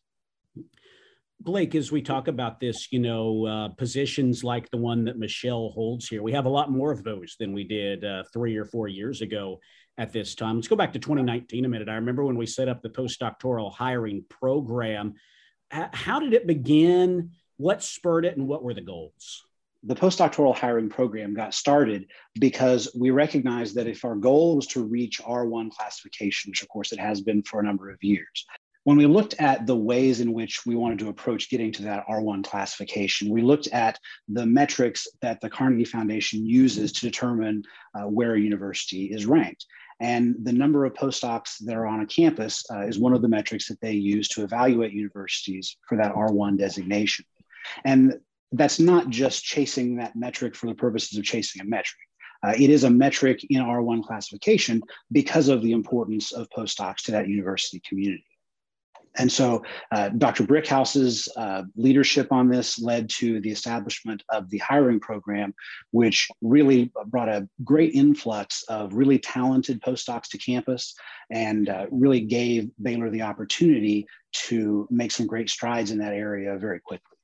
Blake, 1.40 1.76
as 1.76 1.92
we 1.92 2.02
talk 2.02 2.26
about 2.26 2.58
this, 2.58 2.88
you 2.90 2.98
know, 2.98 3.46
uh, 3.46 3.68
positions 3.68 4.42
like 4.42 4.68
the 4.70 4.76
one 4.76 5.04
that 5.04 5.18
Michelle 5.18 5.70
holds 5.70 6.08
here, 6.08 6.22
we 6.22 6.32
have 6.32 6.46
a 6.46 6.50
lot 6.50 6.70
more 6.70 6.90
of 6.90 7.04
those 7.04 7.36
than 7.38 7.52
we 7.52 7.62
did 7.62 8.04
uh, 8.04 8.24
three 8.32 8.56
or 8.56 8.64
four 8.64 8.88
years 8.88 9.22
ago 9.22 9.60
at 9.98 10.12
this 10.12 10.34
time. 10.34 10.56
Let's 10.56 10.68
go 10.68 10.74
back 10.74 10.92
to 10.94 10.98
2019 10.98 11.64
a 11.64 11.68
minute. 11.68 11.88
I 11.88 11.94
remember 11.94 12.24
when 12.24 12.36
we 12.36 12.46
set 12.46 12.68
up 12.68 12.82
the 12.82 12.88
postdoctoral 12.88 13.72
hiring 13.72 14.24
program. 14.28 15.14
How 15.70 16.18
did 16.18 16.32
it 16.32 16.46
begin? 16.46 17.30
What 17.56 17.84
spurred 17.84 18.24
it, 18.24 18.36
and 18.36 18.48
what 18.48 18.64
were 18.64 18.74
the 18.74 18.80
goals? 18.80 19.44
The 19.84 19.94
postdoctoral 19.94 20.56
hiring 20.56 20.88
program 20.88 21.34
got 21.34 21.54
started 21.54 22.06
because 22.40 22.90
we 22.98 23.10
recognized 23.10 23.76
that 23.76 23.86
if 23.86 24.04
our 24.04 24.16
goal 24.16 24.56
was 24.56 24.66
to 24.68 24.82
reach 24.82 25.20
R1 25.20 25.70
classification, 25.70 26.50
which 26.50 26.62
of 26.62 26.68
course 26.68 26.90
it 26.90 26.98
has 26.98 27.20
been 27.20 27.42
for 27.42 27.60
a 27.60 27.64
number 27.64 27.90
of 27.90 28.02
years, 28.02 28.44
when 28.84 28.96
we 28.96 29.06
looked 29.06 29.34
at 29.38 29.66
the 29.66 29.76
ways 29.76 30.20
in 30.20 30.32
which 30.32 30.64
we 30.64 30.76
wanted 30.76 30.98
to 31.00 31.08
approach 31.08 31.50
getting 31.50 31.72
to 31.72 31.82
that 31.82 32.06
R1 32.08 32.44
classification, 32.44 33.30
we 33.30 33.42
looked 33.42 33.68
at 33.68 33.98
the 34.28 34.46
metrics 34.46 35.06
that 35.20 35.40
the 35.40 35.50
Carnegie 35.50 35.84
Foundation 35.84 36.46
uses 36.46 36.92
to 36.92 37.00
determine 37.00 37.62
uh, 37.94 38.04
where 38.04 38.34
a 38.34 38.40
university 38.40 39.06
is 39.06 39.26
ranked. 39.26 39.66
And 40.00 40.36
the 40.42 40.52
number 40.52 40.84
of 40.84 40.94
postdocs 40.94 41.56
that 41.64 41.74
are 41.74 41.86
on 41.86 42.00
a 42.00 42.06
campus 42.06 42.64
uh, 42.70 42.86
is 42.86 42.98
one 42.98 43.12
of 43.12 43.22
the 43.22 43.28
metrics 43.28 43.66
that 43.68 43.80
they 43.80 43.92
use 43.92 44.28
to 44.28 44.44
evaluate 44.44 44.92
universities 44.92 45.76
for 45.88 45.98
that 45.98 46.14
R1 46.14 46.56
designation. 46.56 47.24
And 47.84 48.14
that's 48.52 48.78
not 48.78 49.10
just 49.10 49.44
chasing 49.44 49.96
that 49.96 50.16
metric 50.16 50.54
for 50.54 50.68
the 50.68 50.74
purposes 50.74 51.18
of 51.18 51.24
chasing 51.24 51.60
a 51.60 51.64
metric. 51.64 51.98
Uh, 52.42 52.54
it 52.56 52.70
is 52.70 52.84
a 52.84 52.90
metric 52.90 53.44
in 53.50 53.60
R1 53.60 54.04
classification 54.04 54.80
because 55.10 55.48
of 55.48 55.62
the 55.62 55.72
importance 55.72 56.32
of 56.32 56.48
postdocs 56.56 57.02
to 57.02 57.12
that 57.12 57.28
university 57.28 57.82
community. 57.86 58.24
And 59.16 59.30
so 59.30 59.64
uh, 59.90 60.10
Dr. 60.10 60.44
Brickhouse's 60.44 61.28
uh, 61.36 61.62
leadership 61.76 62.32
on 62.32 62.48
this 62.48 62.78
led 62.80 63.08
to 63.10 63.40
the 63.40 63.50
establishment 63.50 64.22
of 64.28 64.48
the 64.50 64.58
hiring 64.58 65.00
program, 65.00 65.54
which 65.90 66.28
really 66.40 66.92
brought 67.06 67.28
a 67.28 67.48
great 67.64 67.94
influx 67.94 68.62
of 68.64 68.94
really 68.94 69.18
talented 69.18 69.80
postdocs 69.82 70.28
to 70.30 70.38
campus 70.38 70.94
and 71.30 71.68
uh, 71.68 71.86
really 71.90 72.20
gave 72.20 72.70
Baylor 72.80 73.10
the 73.10 73.22
opportunity 73.22 74.06
to 74.32 74.86
make 74.90 75.10
some 75.10 75.26
great 75.26 75.50
strides 75.50 75.90
in 75.90 75.98
that 75.98 76.12
area 76.12 76.56
very 76.58 76.80
quickly. 76.80 77.16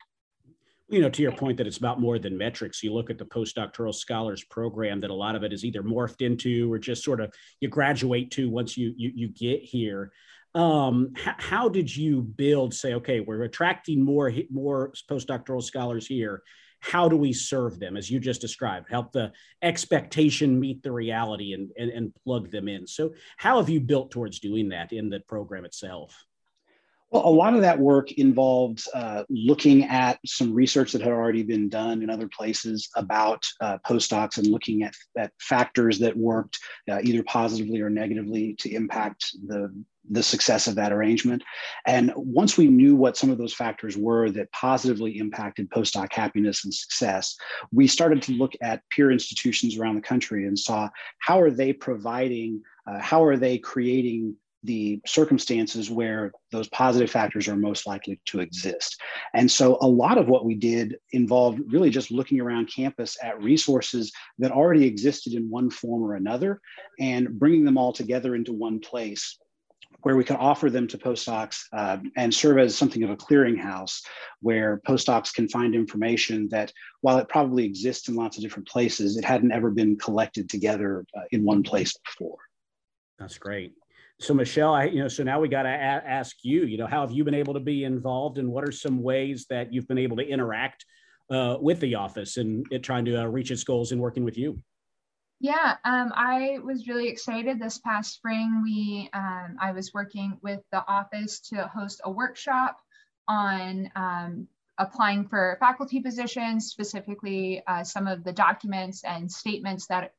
You 0.89 1.01
know, 1.01 1.09
to 1.11 1.23
your 1.23 1.33
point 1.33 1.57
that 1.59 1.67
it's 1.67 1.79
about 1.79 2.01
more 2.01 2.19
than 2.19 2.37
metrics, 2.37 2.83
you 2.83 2.93
look 2.93 3.09
at 3.09 3.19
the 3.19 3.25
postdoctoral 3.25 3.95
scholars 3.95 4.45
program 4.45 5.01
that 5.01 5.11
a 5.11 5.15
lot 5.15 5.35
of 5.35 5.43
it 5.43 5.53
is 5.53 5.65
either 5.65 5.83
morphed 5.83 6.21
into 6.21 6.71
or 6.71 6.79
just 6.79 7.03
sort 7.03 7.21
of 7.21 7.33
you 7.61 7.69
graduate 7.69 8.31
to 8.33 8.51
once 8.51 8.77
you 8.77 8.93
you, 8.97 9.11
you 9.15 9.29
get 9.29 9.63
here 9.63 10.13
um, 10.55 11.13
h- 11.17 11.35
how 11.39 11.69
did 11.69 11.95
you 11.95 12.23
build 12.23 12.75
say 12.75 12.95
okay 12.95 13.21
we're 13.21 13.43
attracting 13.43 14.03
more 14.03 14.33
more 14.51 14.93
postdoctoral 15.11 15.63
scholars 15.63 16.07
here. 16.07 16.43
How 16.81 17.09
do 17.09 17.17
we 17.17 17.33
serve 17.33 17.79
them 17.79 17.97
as 17.97 18.11
you 18.11 18.21
just 18.21 18.43
described? 18.43 18.91
Help 18.91 19.13
the 19.13 19.33
expectation 19.63 20.61
meet 20.61 20.83
the 20.83 20.93
reality 20.93 21.55
and, 21.55 21.71
and, 21.79 21.91
and 21.91 22.13
plug 22.25 22.51
them 22.51 22.69
in. 22.69 22.87
So 22.87 23.15
how 23.39 23.57
have 23.57 23.71
you 23.71 23.81
built 23.81 24.11
towards 24.11 24.39
doing 24.39 24.69
that 24.69 24.93
in 24.93 25.09
the 25.09 25.21
program 25.21 25.65
itself 25.65 26.15
well, 27.15 27.29
a 27.29 27.31
lot 27.31 27.55
of 27.55 27.61
that 27.61 27.79
work 27.79 28.11
involved 28.13 28.89
uh, 28.93 29.23
looking 29.31 29.85
at 29.85 30.19
some 30.27 30.53
research 30.53 30.91
that 30.91 31.01
had 31.01 31.13
already 31.13 31.45
been 31.45 31.69
done 31.69 32.03
in 32.03 32.11
other 32.11 32.29
places 32.29 32.91
about 32.97 33.47
uh, 33.61 33.79
postdocs 33.87 34.39
and 34.39 34.49
looking 34.49 34.83
at, 34.83 34.95
at 35.17 35.31
factors 35.41 36.01
that 36.01 36.17
worked 36.17 36.59
uh, 36.91 36.99
either 37.05 37.23
positively 37.23 37.81
or 37.81 37.89
negatively 37.89 38.55
to 38.59 38.75
impact 38.75 39.27
the 39.47 39.73
the 40.11 40.23
success 40.23 40.67
of 40.67 40.75
that 40.75 40.93
arrangement. 40.93 41.43
And 41.87 42.13
once 42.15 42.59
we 42.59 42.67
knew 42.67 42.95
what 42.95 43.17
some 43.17 43.31
of 43.31 43.39
those 43.39 43.55
factors 43.55 43.97
were 43.97 44.29
that 44.33 44.53
positively 44.53 45.17
impacted 45.17 45.71
postdoc 45.71 46.13
happiness 46.13 46.65
and 46.65 46.75
success, 46.75 47.35
we 47.73 47.87
started 47.87 48.21
to 48.23 48.33
look 48.33 48.53
at 48.61 48.83
peer 48.91 49.11
institutions 49.11 49.79
around 49.79 49.95
the 49.95 50.03
country 50.03 50.47
and 50.47 50.59
saw 50.59 50.91
how 51.21 51.41
are 51.41 51.51
they 51.51 51.73
providing, 51.73 52.61
uh, 52.87 52.99
how 53.01 53.25
are 53.25 53.39
they 53.39 53.57
creating 53.57 54.37
the 54.65 55.01
circumstances 55.07 55.91
where 55.91 56.33
those 56.51 56.69
positive 56.69 57.11
factors 57.11 57.49
are 57.49 57.57
most 57.57 57.87
likely 57.87 58.21
to 58.27 58.41
exist. 58.41 59.01
And 59.35 59.51
so 59.51 59.79
a 59.81 59.87
lot 59.87 60.19
of 60.19 60.27
what 60.27 60.45
we 60.45 60.55
did 60.55 60.97
involved 61.13 61.61
really 61.71 61.91
just 61.91 62.11
looking 62.11 62.41
around 62.41 62.73
campus 62.75 63.17
at 63.23 63.43
resources 63.43 64.13
that 64.39 64.53
already 64.53 64.87
existed 64.87 65.35
in 65.35 65.51
one 65.51 65.71
form 65.71 66.03
or 66.03 66.15
another 66.15 66.61
and 66.99 67.39
bringing 67.39 67.65
them 67.65 67.79
all 67.79 67.93
together 67.93 68.35
into 68.35 68.53
one 68.53 68.81
place 68.81 69.39
where 70.03 70.17
we 70.17 70.25
could 70.25 70.37
offer 70.37 70.69
them 70.69 70.87
to 70.87 70.99
postdocs 70.99 71.63
uh, 71.73 71.97
and 72.17 72.33
serve 72.33 72.59
as 72.59 72.77
something 72.77 73.03
of 73.03 73.11
a 73.11 73.17
clearinghouse 73.17 74.01
where 74.41 74.81
postdocs 74.87 75.33
can 75.33 75.49
find 75.49 75.75
information 75.75 76.49
that 76.51 76.73
while 77.01 77.19
it 77.19 77.29
probably 77.29 77.65
exists 77.65 78.09
in 78.09 78.15
lots 78.15 78.37
of 78.37 78.43
different 78.43 78.69
places, 78.69 79.17
it 79.17 79.25
hadn't 79.25 79.53
ever 79.53 79.71
been 79.71 79.97
collected 79.97 80.49
together 80.49 81.07
uh, 81.17 81.23
in 81.31 81.45
one 81.45 81.63
place 81.63 81.97
before. 82.05 82.37
That's 83.19 83.39
great. 83.39 83.73
So 84.21 84.33
Michelle, 84.33 84.73
I, 84.73 84.85
you 84.85 85.03
know, 85.03 85.09
so 85.09 85.23
now 85.25 85.41
we 85.41 85.49
got 85.49 85.65
to 85.65 85.69
ask 85.69 86.37
you, 86.43 86.65
you 86.65 86.79
know, 86.79 86.87
how 86.87 87.01
have 87.01 87.11
you 87.11 87.25
been 87.25 87.35
able 87.35 87.55
to 87.55 87.61
be 87.61 87.85
involved 87.85 88.39
and 88.39 88.49
what 88.49 88.67
are 88.67 88.73
some 88.73 89.03
ways 89.03 89.47
that 89.51 89.73
you've 89.73 89.89
been 89.89 89.99
able 89.99 90.17
to 90.17 90.27
interact 90.27 90.85
uh, 91.31 91.57
with 91.61 91.81
the 91.81 91.97
office 91.97 92.37
and 92.37 92.65
it 92.71 92.83
trying 92.83 93.05
to 93.07 93.23
uh, 93.23 93.25
reach 93.25 93.51
its 93.51 93.65
goals 93.65 93.91
in 93.93 93.99
working 93.99 94.25
with 94.25 94.39
you? 94.39 94.61
Yeah, 95.41 95.77
um, 95.85 96.13
I 96.15 96.59
was 96.63 96.87
really 96.87 97.09
excited 97.09 97.59
this 97.59 97.79
past 97.79 98.15
spring. 98.15 98.63
We, 98.63 99.11
um, 99.13 99.57
I 99.61 99.73
was 99.73 99.93
working 99.93 100.39
with 100.43 100.61
the 100.71 100.87
office 100.87 101.41
to 101.51 101.67
host 101.67 102.01
a 102.05 102.11
workshop 102.11 102.79
on 103.27 103.91
um, 103.97 104.47
applying 104.79 105.27
for 105.27 105.57
faculty 105.59 106.01
positions, 106.01 106.67
specifically 106.67 107.63
uh, 107.67 107.83
some 107.83 108.07
of 108.07 108.23
the 108.23 108.33
documents 108.33 109.03
and 109.05 109.31
statements 109.31 109.87
that 109.89 110.13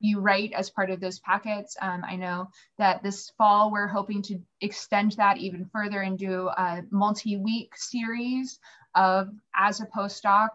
you 0.00 0.20
write 0.20 0.52
as 0.52 0.70
part 0.70 0.90
of 0.90 1.00
those 1.00 1.18
packets. 1.18 1.76
Um, 1.80 2.04
I 2.06 2.16
know 2.16 2.50
that 2.78 3.02
this 3.02 3.30
fall 3.38 3.70
we're 3.70 3.86
hoping 3.86 4.22
to 4.22 4.40
extend 4.60 5.12
that 5.12 5.38
even 5.38 5.70
further 5.72 6.00
and 6.00 6.18
do 6.18 6.48
a 6.48 6.82
multi-week 6.90 7.76
series 7.76 8.58
of 8.94 9.28
as 9.56 9.80
a 9.80 9.86
postdoc 9.86 10.50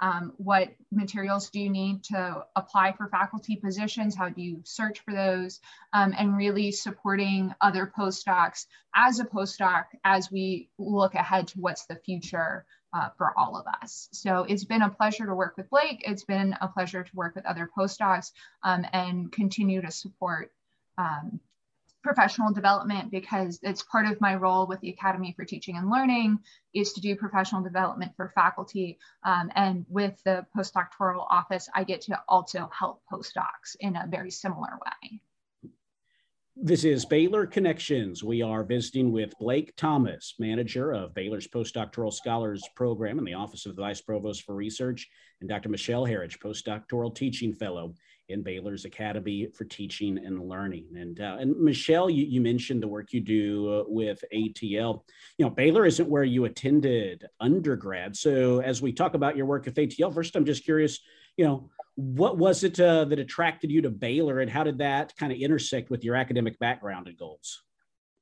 um, 0.00 0.32
what 0.36 0.68
materials 0.92 1.50
do 1.50 1.60
you 1.60 1.70
need 1.70 2.04
to 2.04 2.44
apply 2.54 2.92
for 2.92 3.08
faculty 3.08 3.56
positions? 3.56 4.14
How 4.14 4.28
do 4.28 4.40
you 4.40 4.60
search 4.64 5.00
for 5.00 5.12
those? 5.12 5.60
Um, 5.92 6.14
and 6.16 6.36
really 6.36 6.70
supporting 6.70 7.52
other 7.60 7.92
postdocs 7.98 8.66
as 8.94 9.18
a 9.18 9.24
postdoc 9.24 9.86
as 10.04 10.30
we 10.30 10.68
look 10.78 11.14
ahead 11.14 11.48
to 11.48 11.60
what's 11.60 11.86
the 11.86 11.96
future 11.96 12.64
uh, 12.92 13.08
for 13.16 13.32
all 13.38 13.56
of 13.56 13.66
us. 13.82 14.08
So 14.12 14.44
it's 14.48 14.64
been 14.64 14.82
a 14.82 14.90
pleasure 14.90 15.26
to 15.26 15.34
work 15.34 15.56
with 15.56 15.70
Blake. 15.70 16.02
It's 16.06 16.24
been 16.24 16.56
a 16.60 16.68
pleasure 16.68 17.02
to 17.02 17.16
work 17.16 17.34
with 17.34 17.46
other 17.46 17.68
postdocs 17.76 18.32
um, 18.62 18.86
and 18.92 19.30
continue 19.30 19.82
to 19.82 19.90
support 19.90 20.52
um, 20.96 21.40
professional 22.02 22.52
development 22.52 23.10
because 23.10 23.58
it's 23.62 23.82
part 23.82 24.06
of 24.06 24.20
my 24.20 24.34
role 24.34 24.66
with 24.66 24.80
the 24.80 24.90
Academy 24.90 25.34
for 25.36 25.44
Teaching 25.44 25.76
and 25.76 25.90
Learning 25.90 26.38
is 26.72 26.92
to 26.94 27.00
do 27.00 27.16
professional 27.16 27.62
development 27.62 28.12
for 28.16 28.32
faculty. 28.34 28.98
Um, 29.24 29.50
and 29.54 29.84
with 29.88 30.20
the 30.24 30.46
postdoctoral 30.56 31.26
office, 31.28 31.68
I 31.74 31.84
get 31.84 32.02
to 32.02 32.18
also 32.28 32.70
help 32.76 33.02
postdocs 33.12 33.76
in 33.80 33.96
a 33.96 34.06
very 34.08 34.30
similar 34.30 34.70
way. 34.70 35.20
This 36.60 36.82
is 36.82 37.04
Baylor 37.04 37.46
Connections. 37.46 38.24
We 38.24 38.42
are 38.42 38.64
visiting 38.64 39.12
with 39.12 39.38
Blake 39.38 39.76
Thomas, 39.76 40.34
manager 40.40 40.90
of 40.90 41.14
Baylor's 41.14 41.46
Postdoctoral 41.46 42.12
Scholars 42.12 42.64
Program 42.74 43.20
in 43.20 43.24
the 43.24 43.34
Office 43.34 43.64
of 43.64 43.76
the 43.76 43.82
Vice 43.82 44.00
Provost 44.00 44.42
for 44.42 44.56
Research, 44.56 45.08
and 45.40 45.48
Dr. 45.48 45.68
Michelle 45.68 46.04
Herridge, 46.04 46.40
Postdoctoral 46.40 47.14
Teaching 47.14 47.54
Fellow 47.54 47.94
in 48.28 48.42
Baylor's 48.42 48.84
Academy 48.84 49.46
for 49.54 49.66
Teaching 49.66 50.18
and 50.18 50.48
Learning. 50.48 50.86
And 50.96 51.20
uh, 51.20 51.36
and 51.38 51.56
Michelle, 51.60 52.10
you, 52.10 52.24
you 52.24 52.40
mentioned 52.40 52.82
the 52.82 52.88
work 52.88 53.12
you 53.12 53.20
do 53.20 53.72
uh, 53.72 53.84
with 53.86 54.24
ATL. 54.34 55.04
You 55.38 55.46
know, 55.46 55.50
Baylor 55.50 55.86
isn't 55.86 56.10
where 56.10 56.24
you 56.24 56.44
attended 56.44 57.24
undergrad. 57.38 58.16
So 58.16 58.62
as 58.62 58.82
we 58.82 58.92
talk 58.92 59.14
about 59.14 59.36
your 59.36 59.46
work 59.46 59.66
with 59.66 59.76
ATL, 59.76 60.12
first, 60.12 60.34
I'm 60.34 60.44
just 60.44 60.64
curious. 60.64 60.98
You 61.36 61.44
know, 61.44 61.70
what 61.98 62.38
was 62.38 62.62
it 62.62 62.78
uh, 62.78 63.04
that 63.06 63.18
attracted 63.18 63.72
you 63.72 63.82
to 63.82 63.90
Baylor, 63.90 64.38
and 64.38 64.48
how 64.48 64.62
did 64.62 64.78
that 64.78 65.16
kind 65.16 65.32
of 65.32 65.38
intersect 65.38 65.90
with 65.90 66.04
your 66.04 66.14
academic 66.14 66.56
background 66.60 67.08
and 67.08 67.18
goals? 67.18 67.64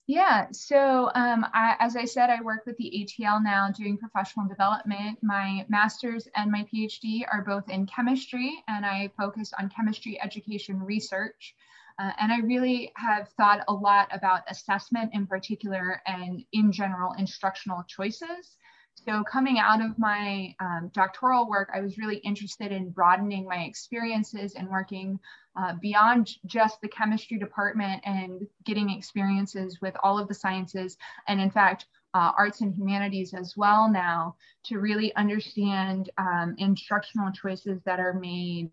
Yeah, 0.06 0.47
so 0.50 1.11
um, 1.14 1.45
I, 1.52 1.76
as 1.78 1.95
I 1.95 2.06
said, 2.06 2.30
I 2.30 2.40
work 2.40 2.64
with 2.64 2.78
the 2.78 3.06
ATL 3.21 3.45
now 3.45 3.68
doing 3.71 3.99
professional 3.99 4.49
development. 4.49 5.18
My 5.23 5.66
master's 5.68 6.26
and 6.37 6.50
my 6.50 6.66
PhD 6.73 7.26
are 7.30 7.42
both 7.42 7.68
in 7.68 7.85
chemistry, 7.85 8.64
and 8.66 8.87
I 8.87 9.11
focus 9.18 9.52
on 9.59 9.68
chemistry 9.68 10.18
education 10.23 10.83
research. 10.83 11.54
Uh, 11.99 12.12
and 12.18 12.33
I 12.33 12.38
really 12.38 12.92
have 12.97 13.28
thought 13.37 13.62
a 13.68 13.75
lot 13.75 14.09
about 14.11 14.42
assessment 14.49 15.11
in 15.12 15.26
particular 15.26 16.00
and 16.06 16.42
in 16.52 16.73
general 16.73 17.12
instructional 17.18 17.83
choices. 17.87 18.56
So 19.04 19.22
coming 19.22 19.58
out 19.58 19.84
of 19.84 19.98
my 19.98 20.54
um, 20.58 20.90
doctoral 20.92 21.48
work, 21.48 21.70
I 21.72 21.80
was 21.80 21.98
really 21.98 22.16
interested 22.18 22.72
in 22.72 22.90
broadening 22.90 23.46
my 23.46 23.58
experiences 23.58 24.54
and 24.54 24.68
working 24.68 25.20
uh, 25.56 25.74
beyond 25.80 26.30
just 26.46 26.80
the 26.80 26.88
chemistry 26.88 27.38
department 27.38 28.02
and 28.04 28.46
getting 28.64 28.90
experiences 28.90 29.78
with 29.80 29.94
all 30.02 30.18
of 30.18 30.28
the 30.28 30.34
sciences 30.34 30.96
and 31.28 31.40
in 31.40 31.50
fact 31.50 31.86
uh, 32.14 32.32
arts 32.36 32.60
and 32.60 32.74
humanities 32.74 33.34
as 33.34 33.54
well 33.56 33.90
now 33.90 34.34
to 34.64 34.78
really 34.78 35.14
understand 35.16 36.10
um, 36.18 36.54
instructional 36.58 37.30
choices 37.32 37.80
that 37.84 38.00
are 38.00 38.14
made 38.14 38.70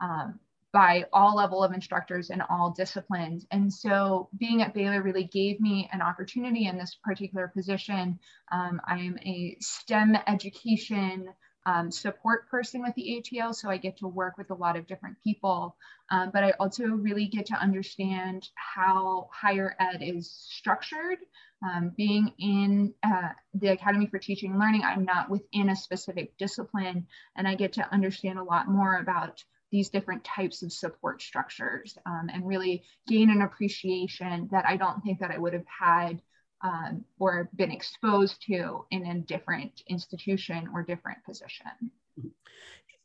um, 0.00 0.38
by 0.74 1.04
all 1.12 1.36
level 1.36 1.62
of 1.62 1.72
instructors 1.72 2.30
in 2.30 2.40
all 2.40 2.74
disciplines. 2.76 3.46
And 3.52 3.72
so 3.72 4.28
being 4.36 4.60
at 4.60 4.74
Baylor 4.74 5.02
really 5.02 5.22
gave 5.22 5.60
me 5.60 5.88
an 5.92 6.02
opportunity 6.02 6.66
in 6.66 6.76
this 6.76 6.98
particular 7.02 7.46
position. 7.46 8.18
Um, 8.50 8.80
I 8.84 8.98
am 8.98 9.16
a 9.18 9.56
STEM 9.60 10.18
education 10.26 11.28
um, 11.64 11.92
support 11.92 12.50
person 12.50 12.82
with 12.82 12.92
the 12.96 13.22
ATL, 13.22 13.54
so 13.54 13.70
I 13.70 13.76
get 13.76 13.98
to 13.98 14.08
work 14.08 14.36
with 14.36 14.50
a 14.50 14.54
lot 14.54 14.76
of 14.76 14.88
different 14.88 15.16
people. 15.22 15.76
Um, 16.10 16.30
but 16.32 16.42
I 16.42 16.50
also 16.58 16.84
really 16.86 17.26
get 17.26 17.46
to 17.46 17.54
understand 17.54 18.48
how 18.56 19.28
higher 19.32 19.76
ed 19.78 20.02
is 20.02 20.30
structured. 20.30 21.18
Um, 21.64 21.92
being 21.96 22.32
in 22.40 22.92
uh, 23.04 23.28
the 23.54 23.68
Academy 23.68 24.06
for 24.06 24.18
Teaching 24.18 24.50
and 24.50 24.60
Learning, 24.60 24.82
I'm 24.82 25.04
not 25.04 25.30
within 25.30 25.70
a 25.70 25.76
specific 25.76 26.36
discipline, 26.36 27.06
and 27.36 27.46
I 27.46 27.54
get 27.54 27.74
to 27.74 27.92
understand 27.94 28.40
a 28.40 28.44
lot 28.44 28.68
more 28.68 28.98
about 28.98 29.42
these 29.74 29.88
different 29.88 30.22
types 30.22 30.62
of 30.62 30.72
support 30.72 31.20
structures 31.20 31.98
um, 32.06 32.30
and 32.32 32.46
really 32.46 32.84
gain 33.08 33.28
an 33.28 33.42
appreciation 33.42 34.48
that 34.52 34.64
I 34.68 34.76
don't 34.76 35.02
think 35.02 35.18
that 35.18 35.32
I 35.32 35.38
would 35.38 35.52
have 35.52 35.66
had 35.66 36.22
um, 36.62 37.04
or 37.18 37.50
been 37.56 37.72
exposed 37.72 38.40
to 38.46 38.84
in 38.92 39.04
a 39.04 39.18
different 39.18 39.82
institution 39.88 40.68
or 40.72 40.84
different 40.84 41.18
position. 41.24 41.90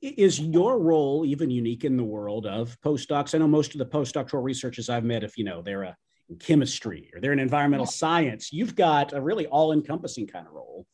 Is 0.03 0.39
your 0.39 0.77
role 0.77 1.25
even 1.25 1.49
unique 1.49 1.85
in 1.85 1.97
the 1.97 2.03
world 2.03 2.45
of 2.45 2.79
postdocs? 2.81 3.33
I 3.33 3.39
know 3.39 3.47
most 3.47 3.73
of 3.73 3.79
the 3.79 3.87
postdoctoral 3.87 4.43
researchers 4.43 4.91
I've 4.91 5.03
met, 5.03 5.23
if 5.23 5.39
you 5.39 5.45
know, 5.45 5.63
they're 5.63 5.81
a 5.81 5.97
chemistry 6.39 7.09
or 7.15 7.19
they're 7.19 7.33
in 7.33 7.39
environmental 7.39 7.87
science. 7.87 8.53
You've 8.53 8.75
got 8.75 9.11
a 9.13 9.19
really 9.19 9.47
all 9.47 9.71
encompassing 9.71 10.27
kind 10.27 10.45
of 10.45 10.53
role. 10.53 10.85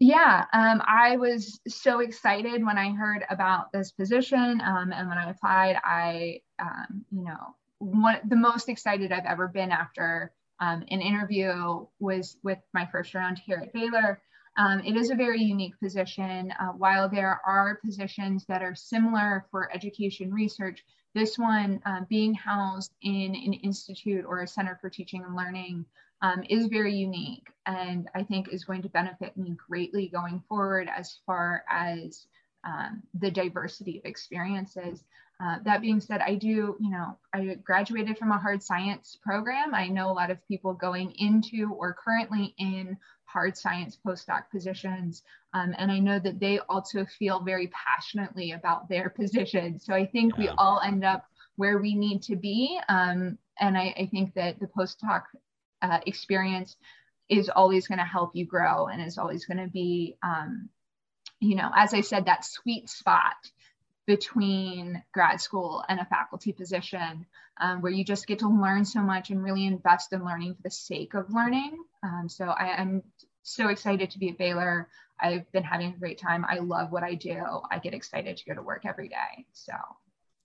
Yeah, 0.00 0.44
um, 0.52 0.80
I 0.86 1.16
was 1.16 1.60
so 1.66 1.98
excited 2.00 2.64
when 2.64 2.78
I 2.78 2.92
heard 2.92 3.24
about 3.30 3.72
this 3.72 3.90
position, 3.90 4.60
um, 4.64 4.92
and 4.92 5.08
when 5.08 5.18
I 5.18 5.30
applied, 5.30 5.76
I, 5.84 6.40
um, 6.60 7.04
you 7.10 7.24
know, 7.24 7.56
one 7.78 8.20
the 8.28 8.36
most 8.36 8.68
excited 8.68 9.10
I've 9.10 9.26
ever 9.26 9.48
been 9.48 9.72
after 9.72 10.32
um, 10.60 10.84
an 10.90 11.00
interview 11.00 11.86
was 11.98 12.36
with 12.44 12.58
my 12.72 12.86
first 12.86 13.14
round 13.14 13.40
here 13.44 13.58
at 13.58 13.72
Baylor. 13.72 14.20
Um, 14.56 14.80
it 14.80 14.96
is 14.96 15.10
a 15.10 15.16
very 15.16 15.40
unique 15.40 15.78
position. 15.80 16.52
Uh, 16.60 16.68
while 16.68 17.08
there 17.08 17.40
are 17.44 17.80
positions 17.84 18.44
that 18.48 18.62
are 18.62 18.74
similar 18.74 19.46
for 19.50 19.72
education 19.74 20.32
research, 20.32 20.84
this 21.14 21.38
one 21.38 21.80
uh, 21.86 22.00
being 22.08 22.34
housed 22.34 22.92
in 23.02 23.34
an 23.34 23.52
institute 23.52 24.24
or 24.26 24.42
a 24.42 24.48
center 24.48 24.78
for 24.80 24.90
teaching 24.90 25.24
and 25.24 25.34
learning 25.36 25.84
um, 26.22 26.42
is 26.48 26.66
very 26.66 26.94
unique 26.94 27.48
and 27.66 28.08
I 28.14 28.22
think 28.22 28.48
is 28.48 28.64
going 28.64 28.82
to 28.82 28.88
benefit 28.88 29.36
me 29.36 29.56
greatly 29.68 30.08
going 30.08 30.42
forward 30.48 30.88
as 30.94 31.18
far 31.26 31.64
as 31.70 32.26
um, 32.64 33.02
the 33.14 33.30
diversity 33.30 33.98
of 33.98 34.04
experiences. 34.04 35.04
Uh, 35.40 35.56
that 35.64 35.80
being 35.80 36.00
said, 36.00 36.20
I 36.20 36.34
do, 36.34 36.76
you 36.80 36.90
know, 36.90 37.16
I 37.32 37.56
graduated 37.62 38.18
from 38.18 38.32
a 38.32 38.38
hard 38.38 38.62
science 38.62 39.18
program. 39.22 39.72
I 39.74 39.86
know 39.86 40.10
a 40.10 40.12
lot 40.12 40.30
of 40.32 40.46
people 40.48 40.72
going 40.72 41.12
into 41.12 41.72
or 41.72 41.94
currently 41.94 42.54
in 42.58 42.96
hard 43.26 43.56
science 43.56 43.98
postdoc 44.04 44.50
positions. 44.50 45.22
Um, 45.54 45.74
and 45.78 45.92
I 45.92 46.00
know 46.00 46.18
that 46.18 46.40
they 46.40 46.58
also 46.68 47.04
feel 47.04 47.40
very 47.40 47.68
passionately 47.68 48.52
about 48.52 48.88
their 48.88 49.10
position. 49.16 49.78
So 49.78 49.94
I 49.94 50.06
think 50.06 50.34
yeah. 50.36 50.40
we 50.40 50.48
all 50.58 50.80
end 50.84 51.04
up 51.04 51.26
where 51.56 51.78
we 51.78 51.94
need 51.94 52.22
to 52.22 52.36
be. 52.36 52.80
Um, 52.88 53.38
and 53.60 53.76
I, 53.76 53.94
I, 53.98 54.08
think 54.10 54.34
that 54.34 54.60
the 54.60 54.68
postdoc 54.68 55.24
uh, 55.82 56.00
experience 56.06 56.76
is 57.28 57.48
always 57.48 57.86
going 57.86 57.98
to 57.98 58.04
help 58.04 58.34
you 58.34 58.46
grow 58.46 58.86
and 58.86 59.02
is 59.02 59.18
always 59.18 59.44
going 59.44 59.58
to 59.58 59.68
be, 59.68 60.16
um, 60.22 60.68
you 61.40 61.56
know, 61.56 61.70
as 61.76 61.92
I 61.94 62.00
said, 62.00 62.26
that 62.26 62.44
sweet 62.44 62.88
spot 62.88 63.36
between 64.06 65.02
grad 65.12 65.40
school 65.40 65.84
and 65.88 66.00
a 66.00 66.04
faculty 66.06 66.52
position 66.52 67.26
um, 67.60 67.82
where 67.82 67.92
you 67.92 68.04
just 68.04 68.26
get 68.26 68.38
to 68.38 68.48
learn 68.48 68.84
so 68.84 69.00
much 69.00 69.28
and 69.30 69.44
really 69.44 69.66
invest 69.66 70.12
in 70.12 70.24
learning 70.24 70.54
for 70.54 70.62
the 70.62 70.70
sake 70.70 71.12
of 71.14 71.32
learning. 71.32 71.76
Um, 72.02 72.28
so 72.28 72.46
I 72.46 72.80
am 72.80 73.02
so 73.42 73.68
excited 73.68 74.10
to 74.10 74.18
be 74.18 74.30
at 74.30 74.38
Baylor. 74.38 74.88
I've 75.20 75.50
been 75.52 75.64
having 75.64 75.92
a 75.92 75.98
great 75.98 76.18
time. 76.18 76.46
I 76.48 76.58
love 76.58 76.90
what 76.90 77.02
I 77.02 77.14
do. 77.14 77.42
I 77.70 77.78
get 77.78 77.92
excited 77.92 78.36
to 78.36 78.44
go 78.46 78.54
to 78.54 78.62
work 78.62 78.86
every 78.86 79.08
day. 79.08 79.46
So, 79.52 79.72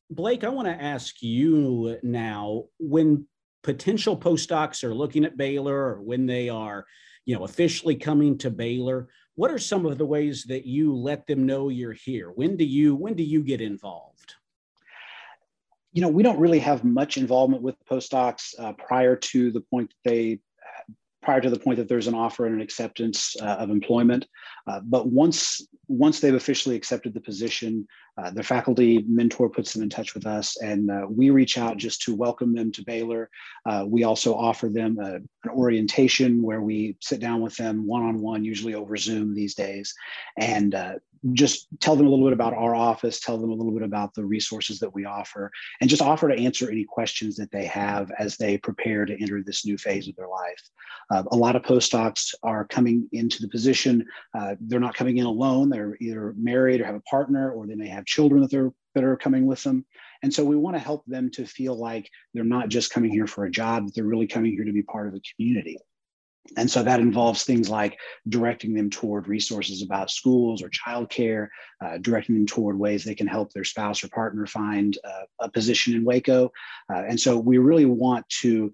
Blake, 0.09 0.43
I 0.43 0.49
want 0.49 0.67
to 0.67 0.83
ask 0.83 1.21
you 1.21 1.99
now 2.03 2.65
when 2.79 3.27
potential 3.63 4.17
postdocs 4.17 4.83
are 4.83 4.93
looking 4.93 5.25
at 5.25 5.37
Baylor 5.37 5.75
or 5.75 6.01
when 6.01 6.25
they 6.25 6.49
are, 6.49 6.85
you 7.25 7.35
know, 7.35 7.45
officially 7.45 7.95
coming 7.95 8.37
to 8.39 8.49
Baylor, 8.49 9.07
what 9.35 9.49
are 9.49 9.57
some 9.57 9.85
of 9.85 9.97
the 9.97 10.05
ways 10.05 10.43
that 10.43 10.65
you 10.65 10.93
let 10.93 11.25
them 11.25 11.45
know 11.45 11.69
you're 11.69 11.93
here? 11.93 12.29
When 12.29 12.55
do 12.55 12.65
you 12.65 12.95
when 12.95 13.15
do 13.15 13.23
you 13.23 13.41
get 13.41 13.61
involved? 13.61 14.35
You 15.93 16.01
know, 16.01 16.09
we 16.09 16.23
don't 16.23 16.39
really 16.39 16.59
have 16.59 16.83
much 16.83 17.17
involvement 17.17 17.63
with 17.63 17.75
postdocs 17.89 18.53
uh, 18.59 18.73
prior 18.73 19.15
to 19.15 19.51
the 19.51 19.61
point 19.61 19.89
that 19.89 20.09
they 20.09 20.39
prior 21.23 21.39
to 21.39 21.49
the 21.49 21.59
point 21.59 21.77
that 21.77 21.87
there's 21.87 22.07
an 22.07 22.13
offer 22.13 22.45
and 22.45 22.55
an 22.55 22.61
acceptance 22.61 23.35
uh, 23.41 23.45
of 23.45 23.69
employment. 23.69 24.27
Uh, 24.67 24.81
but 24.83 25.07
once 25.07 25.65
once 25.87 26.19
they've 26.19 26.35
officially 26.35 26.75
accepted 26.75 27.13
the 27.13 27.21
position, 27.21 27.87
uh, 28.17 28.31
their 28.31 28.43
faculty 28.43 29.03
mentor 29.07 29.49
puts 29.49 29.73
them 29.73 29.83
in 29.83 29.89
touch 29.89 30.13
with 30.13 30.25
us, 30.25 30.57
and 30.61 30.91
uh, 30.91 31.05
we 31.09 31.29
reach 31.29 31.57
out 31.57 31.77
just 31.77 32.01
to 32.03 32.15
welcome 32.15 32.53
them 32.53 32.71
to 32.71 32.83
Baylor. 32.83 33.29
Uh, 33.65 33.85
we 33.87 34.03
also 34.03 34.35
offer 34.35 34.69
them 34.69 34.99
a, 34.99 35.15
an 35.15 35.49
orientation 35.49 36.41
where 36.41 36.61
we 36.61 36.95
sit 37.01 37.19
down 37.19 37.41
with 37.41 37.55
them 37.57 37.87
one 37.87 38.03
on 38.03 38.21
one, 38.21 38.43
usually 38.43 38.75
over 38.75 38.95
Zoom 38.97 39.33
these 39.33 39.55
days, 39.55 39.93
and 40.37 40.75
uh, 40.75 40.93
just 41.31 41.67
tell 41.79 41.95
them 41.95 42.05
a 42.05 42.09
little 42.09 42.25
bit 42.25 42.33
about 42.33 42.53
our 42.53 42.75
office, 42.75 43.19
tell 43.19 43.37
them 43.37 43.49
a 43.49 43.53
little 43.53 43.71
bit 43.71 43.81
about 43.81 44.13
the 44.13 44.25
resources 44.25 44.79
that 44.79 44.93
we 44.93 45.05
offer, 45.05 45.49
and 45.79 45.89
just 45.89 46.01
offer 46.01 46.27
to 46.27 46.37
answer 46.37 46.69
any 46.69 46.83
questions 46.83 47.35
that 47.37 47.51
they 47.51 47.65
have 47.65 48.11
as 48.19 48.35
they 48.35 48.57
prepare 48.57 49.05
to 49.05 49.19
enter 49.21 49.41
this 49.41 49.65
new 49.65 49.77
phase 49.77 50.07
of 50.07 50.15
their 50.17 50.27
life. 50.27 50.69
Uh, 51.11 51.23
a 51.31 51.35
lot 51.35 51.55
of 51.55 51.61
postdocs 51.61 52.33
are 52.43 52.65
coming 52.65 53.07
into 53.13 53.41
the 53.41 53.47
position. 53.47 54.05
Uh, 54.37 54.55
they're 54.59 54.79
not 54.79 54.95
coming 54.95 55.17
in 55.17 55.25
alone. 55.25 55.69
They're 55.69 55.95
either 56.01 56.33
married 56.37 56.81
or 56.81 56.85
have 56.85 56.95
a 56.95 57.01
partner, 57.01 57.51
or 57.51 57.67
they 57.67 57.75
may 57.75 57.87
have 57.87 58.02
children 58.03 58.41
that 58.41 58.51
they're 58.51 58.71
that 58.95 59.03
are 59.03 59.17
coming 59.17 59.45
with 59.45 59.63
them. 59.63 59.85
And 60.21 60.33
so 60.33 60.43
we 60.45 60.55
want 60.55 60.75
to 60.75 60.79
help 60.79 61.03
them 61.05 61.29
to 61.31 61.45
feel 61.45 61.75
like 61.75 62.09
they're 62.33 62.43
not 62.43 62.69
just 62.69 62.91
coming 62.91 63.11
here 63.11 63.27
for 63.27 63.45
a 63.45 63.51
job, 63.51 63.89
they're 63.93 64.03
really 64.03 64.27
coming 64.27 64.51
here 64.51 64.63
to 64.63 64.71
be 64.71 64.83
part 64.83 65.07
of 65.07 65.13
the 65.13 65.21
community. 65.35 65.77
And 66.57 66.69
so 66.69 66.83
that 66.83 66.99
involves 66.99 67.43
things 67.43 67.69
like 67.69 67.97
directing 68.27 68.73
them 68.73 68.89
toward 68.89 69.27
resources 69.27 69.81
about 69.81 70.11
schools 70.11 70.61
or 70.61 70.69
childcare, 70.69 71.47
uh, 71.83 71.97
directing 71.99 72.35
them 72.35 72.45
toward 72.45 72.77
ways 72.77 73.03
they 73.03 73.15
can 73.15 73.27
help 73.27 73.53
their 73.53 73.63
spouse 73.63 74.03
or 74.03 74.09
partner 74.09 74.45
find 74.45 74.97
uh, 75.05 75.23
a 75.39 75.49
position 75.49 75.95
in 75.95 76.03
Waco. 76.03 76.51
Uh, 76.93 77.03
and 77.07 77.19
so 77.19 77.37
we 77.37 77.57
really 77.57 77.85
want 77.85 78.27
to 78.41 78.71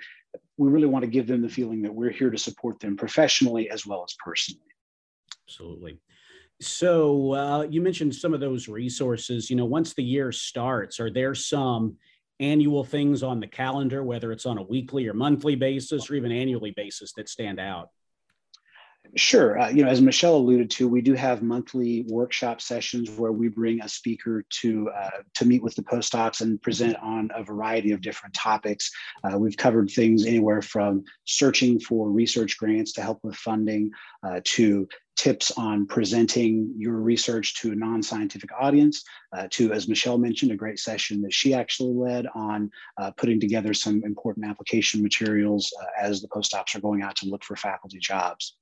we 0.57 0.69
really 0.69 0.87
want 0.87 1.03
to 1.03 1.09
give 1.09 1.25
them 1.25 1.41
the 1.41 1.49
feeling 1.49 1.81
that 1.83 1.93
we're 1.93 2.09
here 2.09 2.29
to 2.29 2.37
support 2.37 2.79
them 2.79 2.97
professionally 2.97 3.69
as 3.69 3.85
well 3.85 4.03
as 4.03 4.15
personally. 4.23 4.61
Absolutely. 5.47 5.99
So 6.61 7.33
uh, 7.33 7.61
you 7.63 7.81
mentioned 7.81 8.15
some 8.15 8.33
of 8.33 8.39
those 8.39 8.67
resources. 8.67 9.49
You 9.49 9.55
know, 9.55 9.65
once 9.65 9.93
the 9.93 10.03
year 10.03 10.31
starts, 10.31 10.99
are 10.99 11.09
there 11.09 11.33
some 11.33 11.95
annual 12.39 12.83
things 12.83 13.23
on 13.23 13.39
the 13.39 13.47
calendar, 13.47 14.03
whether 14.03 14.31
it's 14.31 14.45
on 14.45 14.57
a 14.57 14.63
weekly 14.63 15.07
or 15.07 15.13
monthly 15.13 15.55
basis 15.55 16.09
or 16.09 16.15
even 16.15 16.31
annually 16.31 16.71
basis 16.71 17.13
that 17.13 17.29
stand 17.29 17.59
out? 17.59 17.89
Sure. 19.15 19.59
Uh, 19.59 19.69
you 19.69 19.83
know, 19.83 19.89
as 19.89 20.01
Michelle 20.01 20.35
alluded 20.35 20.69
to, 20.71 20.87
we 20.87 21.01
do 21.01 21.13
have 21.13 21.41
monthly 21.41 22.05
workshop 22.09 22.61
sessions 22.61 23.09
where 23.09 23.31
we 23.31 23.47
bring 23.47 23.81
a 23.81 23.89
speaker 23.89 24.45
to 24.49 24.89
uh, 24.89 25.21
to 25.35 25.45
meet 25.45 25.63
with 25.63 25.73
the 25.75 25.81
postdocs 25.81 26.41
and 26.41 26.61
present 26.61 26.95
on 26.97 27.31
a 27.33 27.43
variety 27.43 27.91
of 27.91 28.01
different 28.01 28.35
topics. 28.35 28.91
Uh, 29.23 29.37
we've 29.37 29.57
covered 29.57 29.89
things 29.89 30.25
anywhere 30.25 30.61
from 30.61 31.03
searching 31.25 31.79
for 31.79 32.11
research 32.11 32.57
grants 32.57 32.93
to 32.93 33.01
help 33.01 33.19
with 33.23 33.35
funding 33.35 33.89
uh, 34.21 34.41
to 34.43 34.87
tips 35.19 35.51
on 35.57 35.85
presenting 35.85 36.73
your 36.77 36.93
research 36.93 37.53
to 37.59 37.73
a 37.73 37.75
non-scientific 37.75 38.49
audience 38.57 39.03
uh, 39.35 39.49
to 39.51 39.73
as 39.73 39.89
michelle 39.89 40.17
mentioned 40.17 40.49
a 40.49 40.55
great 40.55 40.79
session 40.79 41.21
that 41.21 41.33
she 41.33 41.53
actually 41.53 41.93
led 41.93 42.25
on 42.35 42.71
uh, 43.01 43.11
putting 43.17 43.37
together 43.37 43.73
some 43.73 44.01
important 44.05 44.45
application 44.45 45.03
materials 45.03 45.73
uh, 45.81 45.85
as 46.01 46.21
the 46.21 46.27
postdocs 46.29 46.73
are 46.73 46.79
going 46.79 47.01
out 47.01 47.17
to 47.17 47.25
look 47.25 47.43
for 47.43 47.57
faculty 47.57 47.99
jobs 47.99 48.55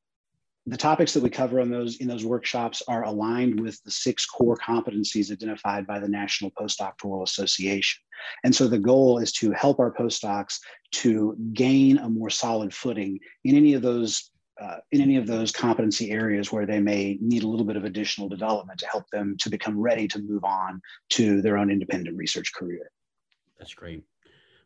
the 0.65 0.75
topics 0.75 1.13
that 1.13 1.23
we 1.23 1.29
cover 1.29 1.63
those 1.63 1.97
in 1.97 2.07
those 2.07 2.25
workshops 2.25 2.81
are 2.89 3.05
aligned 3.05 3.59
with 3.59 3.81
the 3.83 3.91
six 3.91 4.25
core 4.25 4.57
competencies 4.57 5.31
identified 5.31 5.87
by 5.87 5.97
the 5.97 6.09
National 6.09 6.51
Postdoctoral 6.51 7.23
Association. 7.23 8.01
And 8.43 8.53
so 8.53 8.67
the 8.67 8.77
goal 8.77 9.19
is 9.19 9.31
to 9.33 9.51
help 9.51 9.79
our 9.79 9.93
postdocs 9.93 10.59
to 10.95 11.37
gain 11.53 11.99
a 11.99 12.09
more 12.09 12.29
solid 12.29 12.73
footing 12.73 13.17
in 13.45 13.55
any 13.55 13.75
of 13.75 13.81
those 13.81 14.29
uh, 14.61 14.77
in 14.91 15.01
any 15.01 15.17
of 15.17 15.27
those 15.27 15.51
competency 15.51 16.11
areas 16.11 16.51
where 16.51 16.65
they 16.65 16.79
may 16.79 17.17
need 17.21 17.43
a 17.43 17.47
little 17.47 17.65
bit 17.65 17.75
of 17.75 17.85
additional 17.85 18.27
development 18.27 18.79
to 18.79 18.87
help 18.87 19.09
them 19.11 19.35
to 19.39 19.49
become 19.49 19.79
ready 19.79 20.07
to 20.07 20.19
move 20.19 20.43
on 20.43 20.81
to 21.09 21.41
their 21.41 21.57
own 21.57 21.69
independent 21.69 22.17
research 22.17 22.53
career. 22.53 22.91
That's 23.59 23.73
great. 23.73 24.03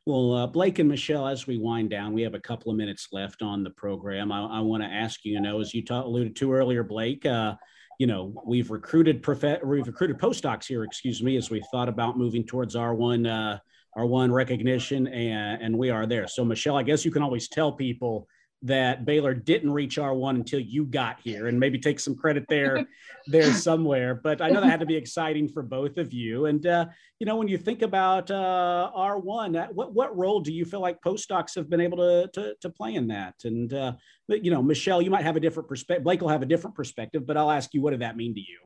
Well, 0.05 0.33
uh, 0.33 0.47
Blake 0.47 0.79
and 0.79 0.89
Michelle, 0.89 1.27
as 1.27 1.45
we 1.45 1.57
wind 1.57 1.91
down, 1.91 2.13
we 2.13 2.23
have 2.23 2.33
a 2.33 2.39
couple 2.39 2.71
of 2.71 2.77
minutes 2.77 3.09
left 3.11 3.41
on 3.41 3.63
the 3.63 3.69
program. 3.69 4.31
I, 4.31 4.45
I 4.45 4.59
want 4.61 4.81
to 4.81 4.89
ask 4.89 5.23
you, 5.23 5.33
you 5.33 5.41
know, 5.41 5.59
as 5.61 5.73
you 5.73 5.85
ta- 5.85 6.03
alluded 6.03 6.35
to 6.37 6.53
earlier, 6.53 6.83
Blake, 6.83 7.25
uh, 7.25 7.55
you 7.99 8.07
know, 8.07 8.33
we've 8.45 8.71
recruited 8.71 9.21
prof- 9.21 9.61
we've 9.63 9.85
recruited 9.85 10.17
postdocs 10.17 10.65
here, 10.65 10.83
excuse 10.83 11.21
me, 11.21 11.37
as 11.37 11.51
we 11.51 11.61
thought 11.71 11.87
about 11.87 12.17
moving 12.17 12.43
towards 12.43 12.75
R1 12.75 13.27
uh, 13.29 13.59
R1 13.95 14.31
recognition, 14.31 15.07
and, 15.07 15.61
and 15.61 15.77
we 15.77 15.91
are 15.91 16.07
there. 16.07 16.27
So, 16.27 16.43
Michelle, 16.43 16.77
I 16.77 16.83
guess 16.83 17.05
you 17.05 17.11
can 17.11 17.21
always 17.21 17.47
tell 17.47 17.71
people 17.71 18.27
that 18.63 19.05
Baylor 19.05 19.33
didn't 19.33 19.71
reach 19.71 19.97
R1 19.97 20.35
until 20.35 20.59
you 20.59 20.85
got 20.85 21.19
here 21.19 21.47
and 21.47 21.59
maybe 21.59 21.79
take 21.79 21.99
some 21.99 22.15
credit 22.15 22.45
there 22.47 22.85
there 23.27 23.51
somewhere 23.53 24.13
but 24.15 24.41
I 24.41 24.49
know 24.49 24.61
that 24.61 24.69
had 24.69 24.79
to 24.81 24.85
be 24.85 24.95
exciting 24.95 25.47
for 25.47 25.63
both 25.63 25.97
of 25.97 26.13
you. 26.13 26.45
And 26.45 26.65
uh, 26.67 26.85
you 27.19 27.25
know 27.25 27.35
when 27.35 27.47
you 27.47 27.57
think 27.57 27.81
about 27.81 28.29
uh, 28.29 28.91
R1 28.95 29.57
uh, 29.57 29.67
what 29.73 29.93
what 29.93 30.15
role 30.15 30.41
do 30.41 30.53
you 30.53 30.65
feel 30.65 30.81
like 30.81 31.01
postdocs 31.01 31.55
have 31.55 31.69
been 31.69 31.81
able 31.81 31.97
to 31.97 32.29
to, 32.33 32.55
to 32.61 32.69
play 32.69 32.95
in 32.95 33.07
that? 33.07 33.35
And 33.43 33.73
uh, 33.73 33.93
but 34.27 34.45
you 34.45 34.51
know 34.51 34.61
Michelle 34.61 35.01
you 35.01 35.09
might 35.09 35.23
have 35.23 35.35
a 35.35 35.39
different 35.39 35.67
perspective 35.67 36.03
Blake 36.03 36.21
will 36.21 36.29
have 36.29 36.43
a 36.43 36.47
different 36.47 36.75
perspective 36.75 37.25
but 37.25 37.37
I'll 37.37 37.51
ask 37.51 37.73
you 37.73 37.81
what 37.81 37.91
did 37.91 38.01
that 38.01 38.15
mean 38.15 38.35
to 38.35 38.41
you? 38.41 38.59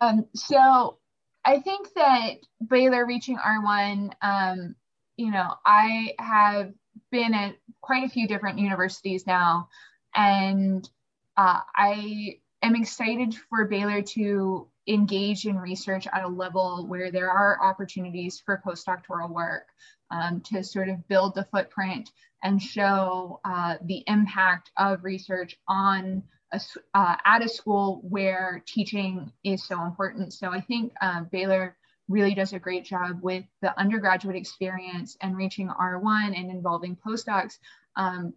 Um, 0.00 0.26
so 0.34 0.98
I 1.44 1.60
think 1.60 1.88
that 1.94 2.34
Baylor 2.68 3.06
reaching 3.06 3.38
R1 3.38 4.12
um, 4.22 4.74
you 5.16 5.30
know, 5.30 5.54
I 5.64 6.14
have 6.18 6.72
been 7.10 7.34
at 7.34 7.56
quite 7.80 8.04
a 8.04 8.08
few 8.08 8.28
different 8.28 8.58
universities 8.58 9.26
now, 9.26 9.68
and 10.14 10.88
uh, 11.36 11.60
I 11.74 12.38
am 12.62 12.76
excited 12.76 13.34
for 13.48 13.66
Baylor 13.66 14.02
to 14.02 14.68
engage 14.88 15.46
in 15.46 15.56
research 15.56 16.06
at 16.12 16.24
a 16.24 16.28
level 16.28 16.86
where 16.86 17.10
there 17.10 17.30
are 17.30 17.62
opportunities 17.62 18.40
for 18.44 18.62
postdoctoral 18.64 19.30
work 19.30 19.68
um, 20.10 20.40
to 20.42 20.62
sort 20.62 20.88
of 20.88 21.06
build 21.08 21.34
the 21.34 21.44
footprint 21.44 22.10
and 22.42 22.62
show 22.62 23.40
uh, 23.44 23.76
the 23.84 24.04
impact 24.06 24.70
of 24.78 25.02
research 25.02 25.56
on 25.68 26.22
a, 26.52 26.60
uh, 26.94 27.16
at 27.24 27.44
a 27.44 27.48
school 27.48 28.00
where 28.08 28.62
teaching 28.66 29.32
is 29.42 29.66
so 29.66 29.82
important. 29.82 30.32
So 30.32 30.50
I 30.50 30.60
think 30.60 30.92
uh, 31.00 31.22
Baylor 31.32 31.76
really 32.08 32.34
does 32.34 32.52
a 32.52 32.58
great 32.58 32.84
job 32.84 33.18
with 33.22 33.44
the 33.62 33.78
undergraduate 33.78 34.36
experience 34.36 35.16
and 35.20 35.36
reaching 35.36 35.68
R1 35.68 36.38
and 36.38 36.50
involving 36.50 36.96
postdocs 36.96 37.58
um, 37.96 38.34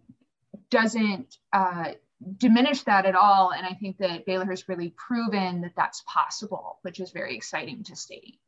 doesn't 0.70 1.36
uh, 1.52 1.92
diminish 2.36 2.82
that 2.82 3.06
at 3.06 3.14
all. 3.14 3.52
And 3.52 3.66
I 3.66 3.74
think 3.74 3.98
that 3.98 4.26
Baylor 4.26 4.46
has 4.46 4.68
really 4.68 4.94
proven 4.96 5.62
that 5.62 5.72
that's 5.76 6.02
possible, 6.06 6.78
which 6.82 7.00
is 7.00 7.10
very 7.12 7.36
exciting 7.36 7.84
to 7.84 7.96
see. 7.96 8.38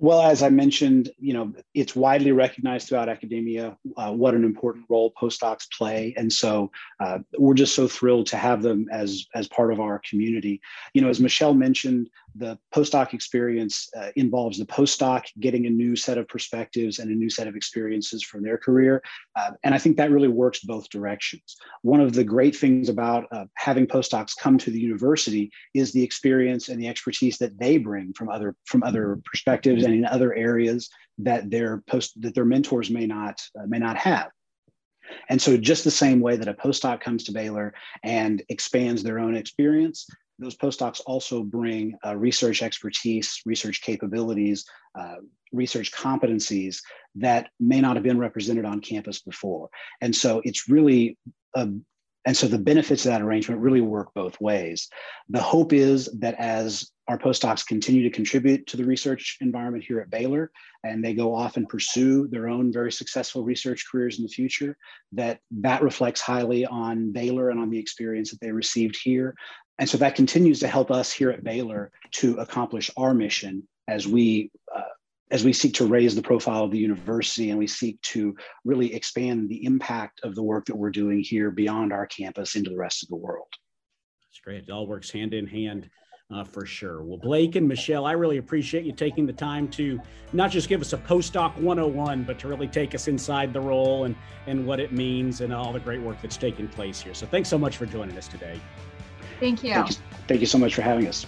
Well, 0.00 0.22
as 0.22 0.44
I 0.44 0.48
mentioned, 0.48 1.10
you 1.18 1.32
know, 1.32 1.52
it's 1.74 1.96
widely 1.96 2.30
recognized 2.30 2.88
throughout 2.88 3.08
academia 3.08 3.76
uh, 3.96 4.12
what 4.12 4.34
an 4.34 4.44
important 4.44 4.86
role 4.88 5.12
postdocs 5.20 5.66
play, 5.76 6.14
and 6.16 6.32
so 6.32 6.70
uh, 7.00 7.18
we're 7.36 7.54
just 7.54 7.74
so 7.74 7.88
thrilled 7.88 8.28
to 8.28 8.36
have 8.36 8.62
them 8.62 8.86
as 8.92 9.26
as 9.34 9.48
part 9.48 9.72
of 9.72 9.80
our 9.80 10.00
community. 10.08 10.60
You 10.94 11.02
know, 11.02 11.08
as 11.08 11.18
Michelle 11.18 11.52
mentioned, 11.52 12.10
the 12.38 12.58
postdoc 12.74 13.14
experience 13.14 13.88
uh, 13.96 14.10
involves 14.16 14.58
the 14.58 14.66
postdoc 14.66 15.24
getting 15.40 15.66
a 15.66 15.70
new 15.70 15.96
set 15.96 16.18
of 16.18 16.28
perspectives 16.28 16.98
and 16.98 17.10
a 17.10 17.14
new 17.14 17.30
set 17.30 17.46
of 17.46 17.56
experiences 17.56 18.22
from 18.22 18.42
their 18.42 18.58
career, 18.58 19.02
uh, 19.36 19.50
and 19.64 19.74
I 19.74 19.78
think 19.78 19.96
that 19.96 20.10
really 20.10 20.28
works 20.28 20.60
both 20.60 20.88
directions. 20.88 21.56
One 21.82 22.00
of 22.00 22.12
the 22.12 22.24
great 22.24 22.56
things 22.56 22.88
about 22.88 23.26
uh, 23.32 23.46
having 23.54 23.86
postdocs 23.86 24.36
come 24.38 24.58
to 24.58 24.70
the 24.70 24.80
university 24.80 25.50
is 25.74 25.92
the 25.92 26.02
experience 26.02 26.68
and 26.68 26.80
the 26.80 26.88
expertise 26.88 27.38
that 27.38 27.58
they 27.58 27.78
bring 27.78 28.12
from 28.12 28.28
other 28.28 28.54
from 28.64 28.82
other 28.82 29.20
perspectives 29.24 29.84
and 29.84 29.94
in 29.94 30.04
other 30.04 30.34
areas 30.34 30.88
that 31.18 31.50
their 31.50 31.82
post 31.88 32.20
that 32.22 32.34
their 32.34 32.44
mentors 32.44 32.90
may 32.90 33.06
not 33.06 33.40
uh, 33.58 33.66
may 33.66 33.78
not 33.78 33.96
have. 33.96 34.30
And 35.28 35.40
so, 35.40 35.56
just 35.56 35.84
the 35.84 35.90
same 35.90 36.20
way 36.20 36.36
that 36.36 36.48
a 36.48 36.54
postdoc 36.54 37.00
comes 37.00 37.24
to 37.24 37.32
Baylor 37.32 37.74
and 38.02 38.42
expands 38.48 39.02
their 39.02 39.18
own 39.18 39.34
experience, 39.34 40.06
those 40.38 40.56
postdocs 40.56 41.00
also 41.06 41.42
bring 41.42 41.96
uh, 42.06 42.16
research 42.16 42.62
expertise, 42.62 43.40
research 43.44 43.82
capabilities, 43.82 44.64
uh, 44.98 45.16
research 45.52 45.92
competencies 45.92 46.78
that 47.16 47.48
may 47.58 47.80
not 47.80 47.96
have 47.96 48.02
been 48.02 48.18
represented 48.18 48.64
on 48.64 48.80
campus 48.80 49.20
before. 49.20 49.68
And 50.00 50.14
so, 50.14 50.40
it's 50.44 50.68
really 50.68 51.18
a, 51.54 51.68
and 52.24 52.36
so 52.36 52.46
the 52.46 52.58
benefits 52.58 53.06
of 53.06 53.12
that 53.12 53.22
arrangement 53.22 53.60
really 53.60 53.80
work 53.80 54.12
both 54.14 54.38
ways. 54.40 54.88
The 55.30 55.40
hope 55.40 55.72
is 55.72 56.10
that 56.18 56.34
as 56.34 56.90
our 57.08 57.18
postdocs 57.18 57.66
continue 57.66 58.02
to 58.02 58.14
contribute 58.14 58.66
to 58.66 58.76
the 58.76 58.84
research 58.84 59.38
environment 59.40 59.82
here 59.82 60.00
at 60.00 60.10
Baylor, 60.10 60.50
and 60.84 61.02
they 61.02 61.14
go 61.14 61.34
off 61.34 61.56
and 61.56 61.66
pursue 61.66 62.28
their 62.28 62.48
own 62.48 62.70
very 62.70 62.92
successful 62.92 63.44
research 63.44 63.86
careers 63.90 64.18
in 64.18 64.24
the 64.24 64.28
future, 64.28 64.76
that 65.12 65.40
that 65.50 65.82
reflects 65.82 66.20
highly 66.20 66.66
on 66.66 67.12
Baylor 67.12 67.48
and 67.48 67.58
on 67.58 67.70
the 67.70 67.78
experience 67.78 68.30
that 68.30 68.40
they 68.42 68.52
received 68.52 68.98
here. 69.02 69.34
And 69.78 69.88
so 69.88 69.96
that 69.98 70.16
continues 70.16 70.60
to 70.60 70.68
help 70.68 70.90
us 70.90 71.12
here 71.12 71.30
at 71.30 71.44
Baylor 71.44 71.92
to 72.12 72.36
accomplish 72.38 72.90
our 72.96 73.14
mission 73.14 73.66
as 73.86 74.06
we 74.06 74.50
uh, 74.74 74.82
as 75.30 75.44
we 75.44 75.52
seek 75.52 75.74
to 75.74 75.86
raise 75.86 76.14
the 76.14 76.22
profile 76.22 76.64
of 76.64 76.70
the 76.70 76.78
university 76.78 77.50
and 77.50 77.58
we 77.58 77.66
seek 77.66 78.00
to 78.00 78.34
really 78.64 78.94
expand 78.94 79.48
the 79.48 79.64
impact 79.64 80.20
of 80.22 80.34
the 80.34 80.42
work 80.42 80.64
that 80.66 80.76
we're 80.76 80.90
doing 80.90 81.20
here 81.20 81.50
beyond 81.50 81.92
our 81.92 82.06
campus 82.06 82.56
into 82.56 82.70
the 82.70 82.76
rest 82.76 83.02
of 83.02 83.10
the 83.10 83.16
world. 83.16 83.48
That's 84.22 84.40
great. 84.42 84.64
It 84.64 84.70
all 84.70 84.86
works 84.86 85.10
hand 85.10 85.34
in 85.34 85.46
hand. 85.46 85.90
Uh, 86.30 86.44
for 86.44 86.66
sure. 86.66 87.02
Well, 87.02 87.16
Blake 87.16 87.56
and 87.56 87.66
Michelle, 87.66 88.04
I 88.04 88.12
really 88.12 88.36
appreciate 88.36 88.84
you 88.84 88.92
taking 88.92 89.24
the 89.24 89.32
time 89.32 89.66
to 89.68 89.98
not 90.34 90.50
just 90.50 90.68
give 90.68 90.82
us 90.82 90.92
a 90.92 90.98
postdoc 90.98 91.56
101, 91.56 92.24
but 92.24 92.38
to 92.40 92.48
really 92.48 92.68
take 92.68 92.94
us 92.94 93.08
inside 93.08 93.54
the 93.54 93.60
role 93.62 94.04
and, 94.04 94.14
and 94.46 94.66
what 94.66 94.78
it 94.78 94.92
means 94.92 95.40
and 95.40 95.54
all 95.54 95.72
the 95.72 95.80
great 95.80 96.02
work 96.02 96.20
that's 96.20 96.36
taking 96.36 96.68
place 96.68 97.00
here. 97.00 97.14
So 97.14 97.24
thanks 97.24 97.48
so 97.48 97.56
much 97.56 97.78
for 97.78 97.86
joining 97.86 98.18
us 98.18 98.28
today. 98.28 98.60
Thank 99.40 99.64
you. 99.64 99.74
Thank 99.74 99.90
you, 99.90 99.96
thank 100.26 100.40
you 100.40 100.46
so 100.46 100.58
much 100.58 100.74
for 100.74 100.82
having 100.82 101.06
us. 101.06 101.26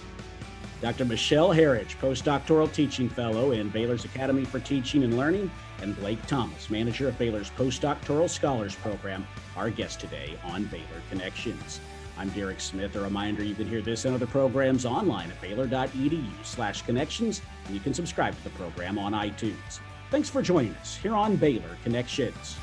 Dr. 0.81 1.05
Michelle 1.05 1.49
Herridge, 1.49 1.95
postdoctoral 1.97 2.71
teaching 2.73 3.07
fellow 3.07 3.51
in 3.51 3.69
Baylor's 3.69 4.03
Academy 4.03 4.45
for 4.45 4.59
Teaching 4.59 5.03
and 5.03 5.15
Learning, 5.15 5.51
and 5.81 5.95
Blake 5.95 6.25
Thomas, 6.25 6.69
manager 6.69 7.07
of 7.07 7.17
Baylor's 7.19 7.51
postdoctoral 7.51 8.29
scholars 8.29 8.75
program, 8.75 9.27
our 9.55 9.69
guest 9.69 9.99
today 9.99 10.37
on 10.43 10.65
Baylor 10.65 10.85
Connections. 11.09 11.79
I'm 12.17 12.29
Derek 12.29 12.59
Smith. 12.59 12.95
A 12.95 12.99
reminder 12.99 13.43
you 13.43 13.55
can 13.55 13.67
hear 13.67 13.81
this 13.81 14.05
and 14.05 14.13
other 14.13 14.27
programs 14.27 14.85
online 14.85 15.29
at 15.31 15.39
baylor.edu 15.39 16.23
slash 16.43 16.81
connections, 16.81 17.41
and 17.65 17.75
you 17.75 17.79
can 17.79 17.93
subscribe 17.93 18.35
to 18.35 18.43
the 18.43 18.49
program 18.51 18.97
on 18.97 19.13
iTunes. 19.13 19.79
Thanks 20.09 20.29
for 20.29 20.41
joining 20.41 20.73
us 20.75 20.97
here 20.97 21.15
on 21.15 21.35
Baylor 21.35 21.77
Connections. 21.83 22.57